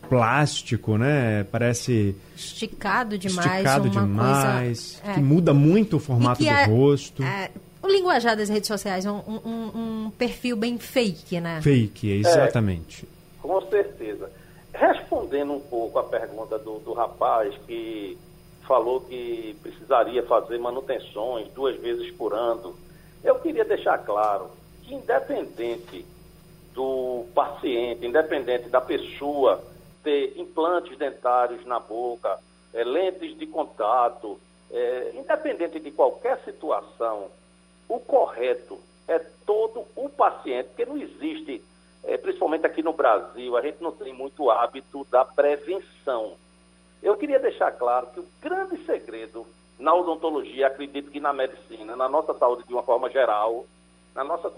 plástico, 0.09 0.97
né? 0.97 1.45
Parece 1.45 2.17
esticado 2.37 3.19
demais, 3.19 3.47
esticado 3.47 3.91
demais, 3.91 5.01
coisa, 5.01 5.15
que 5.15 5.21
é. 5.21 5.23
muda 5.23 5.55
muito 5.55 5.97
o 5.97 6.01
formato 6.01 6.43
do 6.43 6.49
a, 6.49 6.65
rosto. 6.65 7.23
É, 7.23 7.51
o 7.83 7.89
linguajar 7.89 8.37
das 8.37 8.49
redes 8.49 8.67
sociais 8.67 9.05
é 9.05 9.11
um, 9.11 9.23
um, 9.27 10.07
um, 10.07 10.11
perfil 10.11 10.57
bem 10.57 10.79
fake, 10.79 11.41
né? 11.41 11.61
Fake, 11.63 12.11
exatamente. 12.11 13.05
É, 13.07 13.43
com 13.43 13.61
certeza. 13.69 14.31
Respondendo 14.73 15.53
um 15.53 15.61
pouco 15.61 15.99
a 15.99 16.05
pergunta 16.05 16.59
do, 16.59 16.79
do 16.79 16.93
rapaz 16.93 17.55
que 17.67 18.17
falou 18.67 19.01
que 19.01 19.57
precisaria 19.63 20.23
fazer 20.25 20.59
manutenções 20.59 21.49
duas 21.55 21.77
vezes 21.81 22.11
por 22.13 22.35
ano, 22.35 22.75
eu 23.25 23.37
queria 23.37 23.65
deixar 23.65 23.99
claro 23.99 24.51
que 24.83 24.95
independente 24.95 26.05
do 26.75 27.25
paciente, 27.35 28.07
independente 28.07 28.69
da 28.69 28.81
pessoa 28.81 29.65
ter 30.03 30.39
implantes 30.39 30.97
dentários 30.97 31.65
na 31.65 31.79
boca, 31.79 32.39
é, 32.73 32.85
lentes 32.85 33.37
de 33.37 33.47
contato, 33.47 34.39
é, 34.71 35.13
independente 35.15 35.81
de 35.81 35.91
qualquer 35.91 36.39
situação, 36.45 37.31
o 37.89 37.99
correto 37.99 38.79
é 39.07 39.19
todo 39.47 39.85
o 39.97 40.09
paciente, 40.09 40.69
porque 40.69 40.85
não 40.85 40.99
existe, 40.99 41.65
é, 42.05 42.17
principalmente 42.19 42.67
aqui 42.67 42.83
no 42.83 42.93
Brasil, 42.93 43.57
a 43.57 43.63
gente 43.63 43.83
não 43.83 43.93
tem 43.93 44.13
muito 44.13 44.51
hábito 44.51 45.07
da 45.11 45.25
prevenção. 45.25 46.35
Eu 47.03 47.17
queria 47.17 47.39
deixar 47.39 47.73
claro 47.73 48.09
que 48.09 48.21
o 48.21 48.27
grande 48.41 48.85
segredo 48.85 49.47
na 49.79 49.95
odontologia, 49.95 50.67
acredito 50.67 51.11
que 51.11 51.21
na 51.21 51.33
medicina, 51.33 51.95
na 51.95 52.09
nossa 52.09 52.35
saúde 52.35 52.65
de 52.67 52.73
uma 52.75 52.83
forma 52.83 53.09
geral, 53.09 53.65
na 54.15 54.25
nossa 54.25 54.51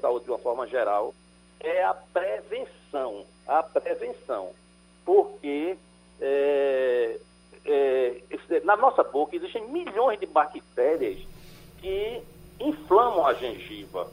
saúde 0.00 0.24
de 0.24 0.30
uma 0.30 0.38
forma 0.38 0.66
geral, 0.66 1.14
é 1.58 1.82
a 1.82 1.94
prevenção. 1.94 3.24
A 3.46 3.62
prevenção 3.62 4.50
porque 5.08 5.74
é, 6.20 7.18
é, 7.64 8.20
na 8.62 8.76
nossa 8.76 9.02
boca 9.02 9.34
existem 9.34 9.66
milhões 9.68 10.20
de 10.20 10.26
bactérias 10.26 11.16
que 11.80 12.20
inflamam 12.60 13.26
a 13.26 13.32
gengiva. 13.32 14.06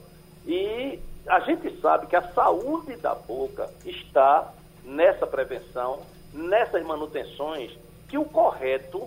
E 0.46 0.98
a 1.26 1.40
gente 1.40 1.78
sabe 1.82 2.06
que 2.06 2.16
a 2.16 2.32
saúde 2.32 2.96
da 2.96 3.14
boca 3.14 3.70
está 3.84 4.54
nessa 4.84 5.26
prevenção, 5.26 6.00
nessas 6.32 6.82
manutenções, 6.82 7.76
que 8.08 8.16
o 8.16 8.24
correto 8.24 9.06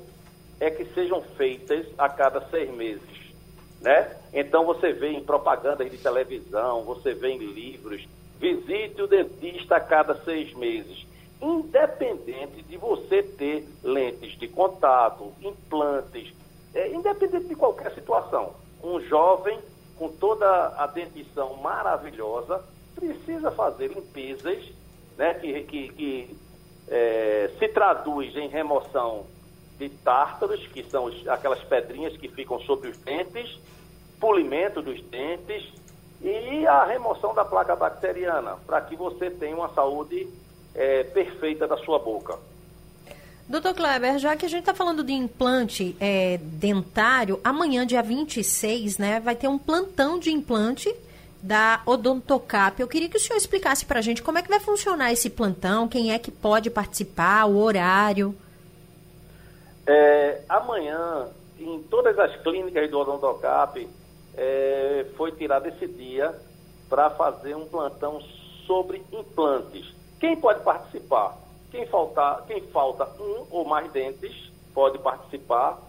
é 0.59 0.69
que 0.69 0.85
sejam 0.93 1.23
feitas 1.37 1.87
a 1.97 2.07
cada 2.07 2.39
seis 2.51 2.69
meses. 2.69 3.33
Né? 3.81 4.15
Então 4.31 4.63
você 4.63 4.93
vê 4.93 5.09
em 5.09 5.23
propagandas 5.23 5.89
de 5.89 5.97
televisão, 5.97 6.83
você 6.83 7.15
vê 7.15 7.29
em 7.29 7.39
livros, 7.39 8.07
visite 8.39 9.01
o 9.01 9.07
dentista 9.07 9.77
a 9.77 9.79
cada 9.79 10.13
seis 10.23 10.53
meses 10.53 11.08
independente 11.41 12.61
de 12.63 12.77
você 12.77 13.23
ter 13.23 13.67
lentes 13.83 14.37
de 14.37 14.47
contato, 14.47 15.33
implantes, 15.41 16.33
é, 16.73 16.89
independente 16.89 17.47
de 17.47 17.55
qualquer 17.55 17.93
situação. 17.93 18.53
Um 18.83 18.99
jovem 19.01 19.59
com 19.97 20.09
toda 20.09 20.73
a 20.77 20.87
dentição 20.87 21.55
maravilhosa 21.55 22.63
precisa 22.95 23.51
fazer 23.51 23.87
limpezas 23.87 24.63
né, 25.17 25.33
que, 25.33 25.63
que, 25.63 25.89
que 25.89 26.37
é, 26.87 27.51
se 27.57 27.67
traduz 27.69 28.35
em 28.35 28.47
remoção 28.47 29.25
de 29.77 29.89
tártaros, 29.89 30.65
que 30.67 30.83
são 30.83 31.09
aquelas 31.27 31.59
pedrinhas 31.63 32.15
que 32.17 32.27
ficam 32.27 32.59
sobre 32.61 32.89
os 32.89 32.97
dentes, 32.97 33.59
polimento 34.19 34.81
dos 34.81 35.01
dentes 35.03 35.73
e 36.21 36.67
a 36.67 36.83
remoção 36.83 37.33
da 37.33 37.45
placa 37.45 37.75
bacteriana, 37.75 38.57
para 38.65 38.81
que 38.81 38.95
você 38.95 39.29
tenha 39.29 39.55
uma 39.55 39.69
saúde 39.69 40.27
é, 40.79 41.03
perfeita 41.03 41.67
da 41.67 41.77
sua 41.77 41.99
boca. 41.99 42.39
Doutor 43.49 43.73
Kleber, 43.73 44.17
já 44.17 44.35
que 44.37 44.45
a 44.45 44.49
gente 44.49 44.61
está 44.61 44.73
falando 44.73 45.03
de 45.03 45.11
implante 45.11 45.95
é, 45.99 46.37
dentário, 46.37 47.39
amanhã, 47.43 47.85
dia 47.85 48.01
26, 48.01 48.97
né, 48.97 49.19
vai 49.19 49.35
ter 49.35 49.47
um 49.47 49.57
plantão 49.57 50.17
de 50.17 50.31
implante 50.31 50.95
da 51.41 51.81
Odontocap. 51.85 52.79
Eu 52.79 52.87
queria 52.87 53.09
que 53.09 53.17
o 53.17 53.19
senhor 53.19 53.37
explicasse 53.37 53.85
para 53.85 53.99
a 53.99 54.01
gente 54.01 54.21
como 54.21 54.37
é 54.37 54.41
que 54.41 54.49
vai 54.49 54.59
funcionar 54.59 55.11
esse 55.11 55.29
plantão, 55.29 55.87
quem 55.87 56.13
é 56.13 56.19
que 56.19 56.31
pode 56.31 56.69
participar, 56.69 57.45
o 57.45 57.57
horário. 57.57 58.35
É, 59.85 60.41
amanhã, 60.47 61.27
em 61.59 61.81
todas 61.83 62.17
as 62.19 62.35
clínicas 62.41 62.89
do 62.89 62.99
Odontocap, 62.99 63.89
é, 64.37 65.05
foi 65.17 65.31
tirado 65.31 65.65
esse 65.67 65.87
dia 65.87 66.33
para 66.87 67.09
fazer 67.09 67.55
um 67.55 67.65
plantão 67.65 68.21
sobre 68.67 69.01
implantes. 69.11 69.98
Quem 70.19 70.35
pode 70.35 70.63
participar? 70.63 71.37
Quem, 71.71 71.85
faltar, 71.85 72.43
quem 72.45 72.61
falta 72.67 73.05
um 73.19 73.45
ou 73.51 73.65
mais 73.65 73.91
dentes 73.91 74.51
pode 74.73 74.97
participar 74.99 75.79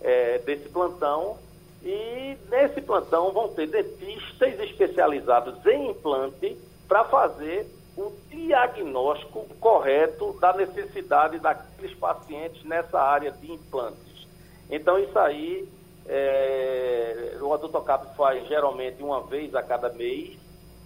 é, 0.00 0.38
desse 0.38 0.68
plantão. 0.68 1.36
E 1.82 2.36
nesse 2.50 2.80
plantão 2.80 3.32
vão 3.32 3.48
ter 3.48 3.68
dentistas 3.68 4.58
especializados 4.60 5.64
em 5.66 5.90
implante 5.90 6.56
para 6.88 7.04
fazer 7.04 7.66
o 7.96 8.12
diagnóstico 8.30 9.46
correto 9.60 10.32
da 10.40 10.52
necessidade 10.52 11.38
daqueles 11.38 11.96
pacientes 11.96 12.64
nessa 12.64 13.00
área 13.00 13.30
de 13.30 13.52
implantes. 13.52 14.26
Então, 14.70 14.98
isso 14.98 15.18
aí, 15.18 15.68
é, 16.06 17.38
o 17.40 17.52
Adultocap 17.52 18.16
faz 18.16 18.46
geralmente 18.48 19.02
uma 19.02 19.22
vez 19.22 19.54
a 19.54 19.62
cada 19.62 19.88
mês 19.90 20.36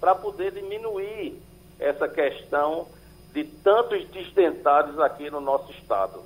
para 0.01 0.15
poder 0.15 0.53
diminuir 0.53 1.41
essa 1.83 2.09
questão 2.09 2.87
de 3.35 3.45
tantos 3.45 4.07
destentados 4.09 4.99
aqui 5.01 5.31
no 5.31 5.41
nosso 5.41 5.73
estado. 5.73 6.21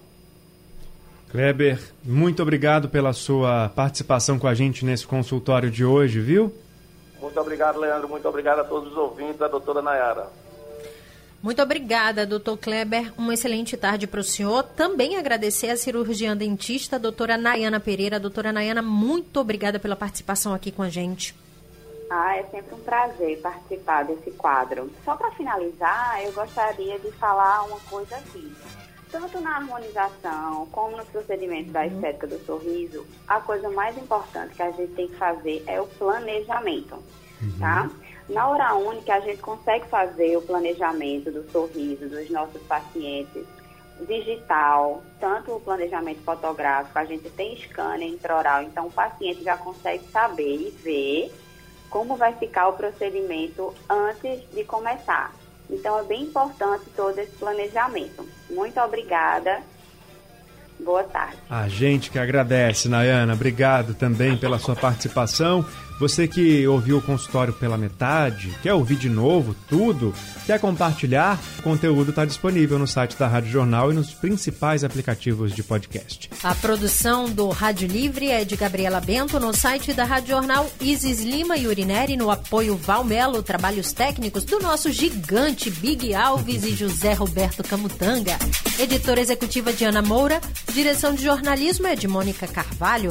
Kleber, 1.31 1.79
muito 2.05 2.42
obrigado 2.42 2.88
pela 2.88 3.12
sua 3.12 3.69
participação 3.75 4.38
com 4.38 4.47
a 4.47 4.55
gente 4.55 4.85
nesse 4.85 5.07
consultório 5.07 5.71
de 5.71 5.85
hoje, 5.85 6.21
viu? 6.21 6.53
Muito 7.21 7.40
obrigado, 7.40 7.79
Leandro. 7.79 8.09
Muito 8.09 8.29
obrigado 8.29 8.61
a 8.61 8.64
todos 8.64 8.92
os 8.92 8.97
ouvintes, 8.97 9.40
a 9.42 9.49
doutora 9.49 9.83
Nayara. 9.83 10.29
Muito 11.42 11.62
obrigada, 11.62 12.27
doutor 12.27 12.57
Kleber. 12.57 13.12
Uma 13.16 13.35
excelente 13.35 13.77
tarde 13.77 14.07
para 14.07 14.21
o 14.21 14.25
senhor. 14.25 14.62
Também 14.62 15.16
agradecer 15.16 15.69
à 15.69 15.77
cirurgiã 15.77 16.37
dentista, 16.37 16.99
doutora 16.99 17.37
Nayana 17.37 17.79
Pereira. 17.79 18.19
Doutora 18.19 18.53
Nayana, 18.53 18.83
muito 18.83 19.38
obrigada 19.38 19.79
pela 19.79 19.95
participação 19.95 20.55
aqui 20.55 20.71
com 20.71 20.83
a 20.83 20.88
gente. 20.88 21.35
Ah, 22.09 22.37
é 22.37 22.45
sempre 22.45 22.75
um 22.75 22.81
prazer 22.81 23.40
participar 23.40 24.05
desse 24.05 24.31
quadro. 24.33 24.90
Só 25.05 25.16
para 25.16 25.31
finalizar, 25.33 26.23
eu 26.23 26.33
gostaria 26.33 26.99
de 26.99 27.11
falar 27.12 27.64
uma 27.64 27.81
coisa 27.81 28.16
aqui. 28.16 28.53
Tanto 29.11 29.40
na 29.40 29.57
harmonização 29.57 30.66
como 30.66 30.97
nos 30.97 31.09
procedimentos 31.09 31.73
da 31.73 31.81
uhum. 31.81 31.87
estética 31.87 32.27
do 32.27 32.38
sorriso, 32.45 33.07
a 33.27 33.40
coisa 33.40 33.69
mais 33.71 33.97
importante 33.97 34.55
que 34.55 34.62
a 34.62 34.71
gente 34.71 34.92
tem 34.95 35.09
que 35.09 35.16
fazer 35.16 35.62
é 35.66 35.81
o 35.81 35.87
planejamento, 35.87 36.97
uhum. 37.40 37.59
tá? 37.59 37.90
Na 38.29 38.49
hora 38.49 38.75
única, 38.75 39.14
a 39.14 39.21
gente 39.21 39.40
consegue 39.40 39.87
fazer 39.87 40.37
o 40.37 40.42
planejamento 40.42 41.31
do 41.31 41.49
sorriso 41.51 42.09
dos 42.09 42.29
nossos 42.31 42.61
pacientes 42.62 43.47
digital, 44.05 45.03
tanto 45.19 45.53
o 45.53 45.61
planejamento 45.61 46.21
fotográfico, 46.23 46.99
a 46.99 47.05
gente 47.05 47.31
tem 47.31 47.57
scanner 47.57 48.09
intraoral, 48.09 48.62
então 48.62 48.88
o 48.88 48.92
paciente 48.92 49.42
já 49.42 49.57
consegue 49.57 50.05
saber 50.11 50.55
e 50.55 50.71
ver 50.83 51.33
como 51.97 52.15
vai 52.15 52.35
ficar 52.35 52.69
o 52.69 52.75
procedimento 52.75 53.73
antes 53.89 54.43
de 54.53 54.63
começar. 54.65 55.35
Então 55.71 55.99
é 55.99 56.03
bem 56.03 56.25
importante 56.25 56.85
todo 56.95 57.19
esse 57.19 57.35
planejamento. 57.39 58.23
Muito 58.51 58.79
obrigada. 58.79 59.63
Boa 60.79 61.05
tarde. 61.05 61.39
A 61.49 61.67
gente 61.69 62.11
que 62.11 62.19
agradece, 62.19 62.87
Nayana. 62.87 63.33
Obrigado 63.33 63.95
também 63.95 64.37
pela 64.37 64.59
sua 64.59 64.77
participação. 64.77 65.65
Você 65.99 66.29
que 66.29 66.67
ouviu 66.67 66.99
o 66.99 67.03
consultório 67.03 67.55
pela 67.55 67.79
metade, 67.79 68.55
quer 68.63 68.75
ouvir 68.75 68.97
de 68.97 69.09
novo 69.09 69.57
tudo, 69.67 70.13
quer 70.45 70.61
compartilhar, 70.61 71.41
o 71.59 71.63
conteúdo 71.63 72.11
está 72.11 72.25
disponível 72.27 72.79
no 72.79 72.87
site 72.87 73.17
da 73.17 73.27
Rádio 73.27 73.51
Jornal 73.51 73.91
e 73.91 73.95
nos 73.95 74.13
principais 74.13 74.85
aplicativos 74.85 75.55
de 75.55 75.63
podcast. 75.63 76.29
A 76.43 76.55
produção 76.55 77.31
do 77.31 77.49
Rádio 77.49 77.89
Livre 77.89 78.31
é 78.31 78.45
de 78.45 78.57
Gabriela 78.57 79.01
Bento 79.01 79.41
no 79.41 79.55
site 79.55 79.95
da 79.95 80.05
Rádio 80.05 80.29
Jornal 80.31 80.71
Isis 80.81 81.21
Lima 81.21 81.57
e 81.57 81.67
Urineri 81.67 82.15
no 82.17 82.31
apoio 82.31 82.77
Valmelo, 82.77 83.43
trabalhos 83.43 83.93
técnicos 83.93 84.45
do 84.45 84.61
nosso 84.61 84.93
gigante 84.93 85.71
Big 85.71 86.15
Alves 86.15 86.65
e 86.65 86.75
José 86.75 87.15
Roberto 87.15 87.63
Camutanga. 87.63 88.37
Editora 88.79 89.21
executiva 89.21 89.73
Diana 89.73 90.03
Moura, 90.03 90.43
direção 90.75 91.15
de 91.15 91.25
jornalismo 91.25 91.87
é 91.87 91.97
de 91.97 92.07
Mônica 92.07 92.47
Carvalho. 92.47 93.11